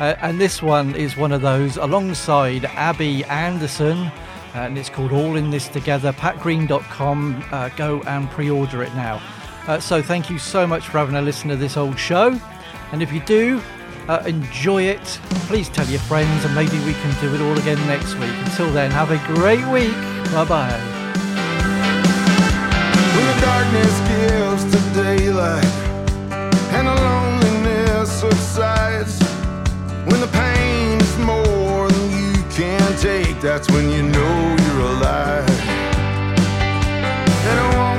Uh, 0.00 0.14
and 0.20 0.40
this 0.40 0.62
one 0.62 0.94
is 0.94 1.16
one 1.16 1.32
of 1.32 1.40
those 1.40 1.76
alongside 1.76 2.64
Abby 2.66 3.24
Anderson. 3.24 4.10
And 4.54 4.78
it's 4.78 4.88
called 4.88 5.12
All 5.12 5.36
in 5.36 5.50
This 5.50 5.68
Together. 5.68 6.12
PatGreen.com. 6.12 7.44
Uh, 7.50 7.68
go 7.70 8.00
and 8.02 8.30
pre 8.30 8.50
order 8.50 8.82
it 8.82 8.94
now. 8.94 9.20
Uh, 9.66 9.78
so 9.78 10.00
thank 10.00 10.30
you 10.30 10.38
so 10.38 10.66
much 10.66 10.86
for 10.86 10.98
having 10.98 11.16
a 11.16 11.22
listen 11.22 11.50
to 11.50 11.56
this 11.56 11.76
old 11.76 11.98
show. 11.98 12.40
And 12.92 13.02
if 13.02 13.12
you 13.12 13.20
do 13.20 13.60
uh, 14.08 14.22
enjoy 14.26 14.84
it, 14.84 15.04
please 15.46 15.68
tell 15.68 15.86
your 15.86 16.00
friends 16.00 16.44
and 16.44 16.54
maybe 16.54 16.78
we 16.86 16.94
can 16.94 17.20
do 17.20 17.34
it 17.34 17.40
all 17.40 17.58
again 17.58 17.78
next 17.86 18.14
week. 18.14 18.32
Until 18.46 18.72
then, 18.72 18.90
have 18.90 19.10
a 19.10 19.18
great 19.34 19.66
week. 19.68 19.92
Bye 20.32 20.44
bye. 20.44 20.80
When 23.14 23.40
darkness 23.42 24.00
gives 24.08 24.64
to 24.72 25.02
daylight 25.02 25.64
and 26.72 26.86
loneliness 26.88 28.10
subsides, 28.20 28.87
when 30.10 30.20
the 30.20 30.28
pain 30.28 30.98
is 31.00 31.18
more 31.18 31.88
than 31.88 32.10
you 32.18 32.32
can 32.50 32.96
take, 32.98 33.40
that's 33.42 33.70
when 33.70 33.90
you 33.90 34.02
know 34.02 34.56
you're 34.62 34.80
alive. 34.96 35.48
And 37.50 37.60
I 37.60 37.97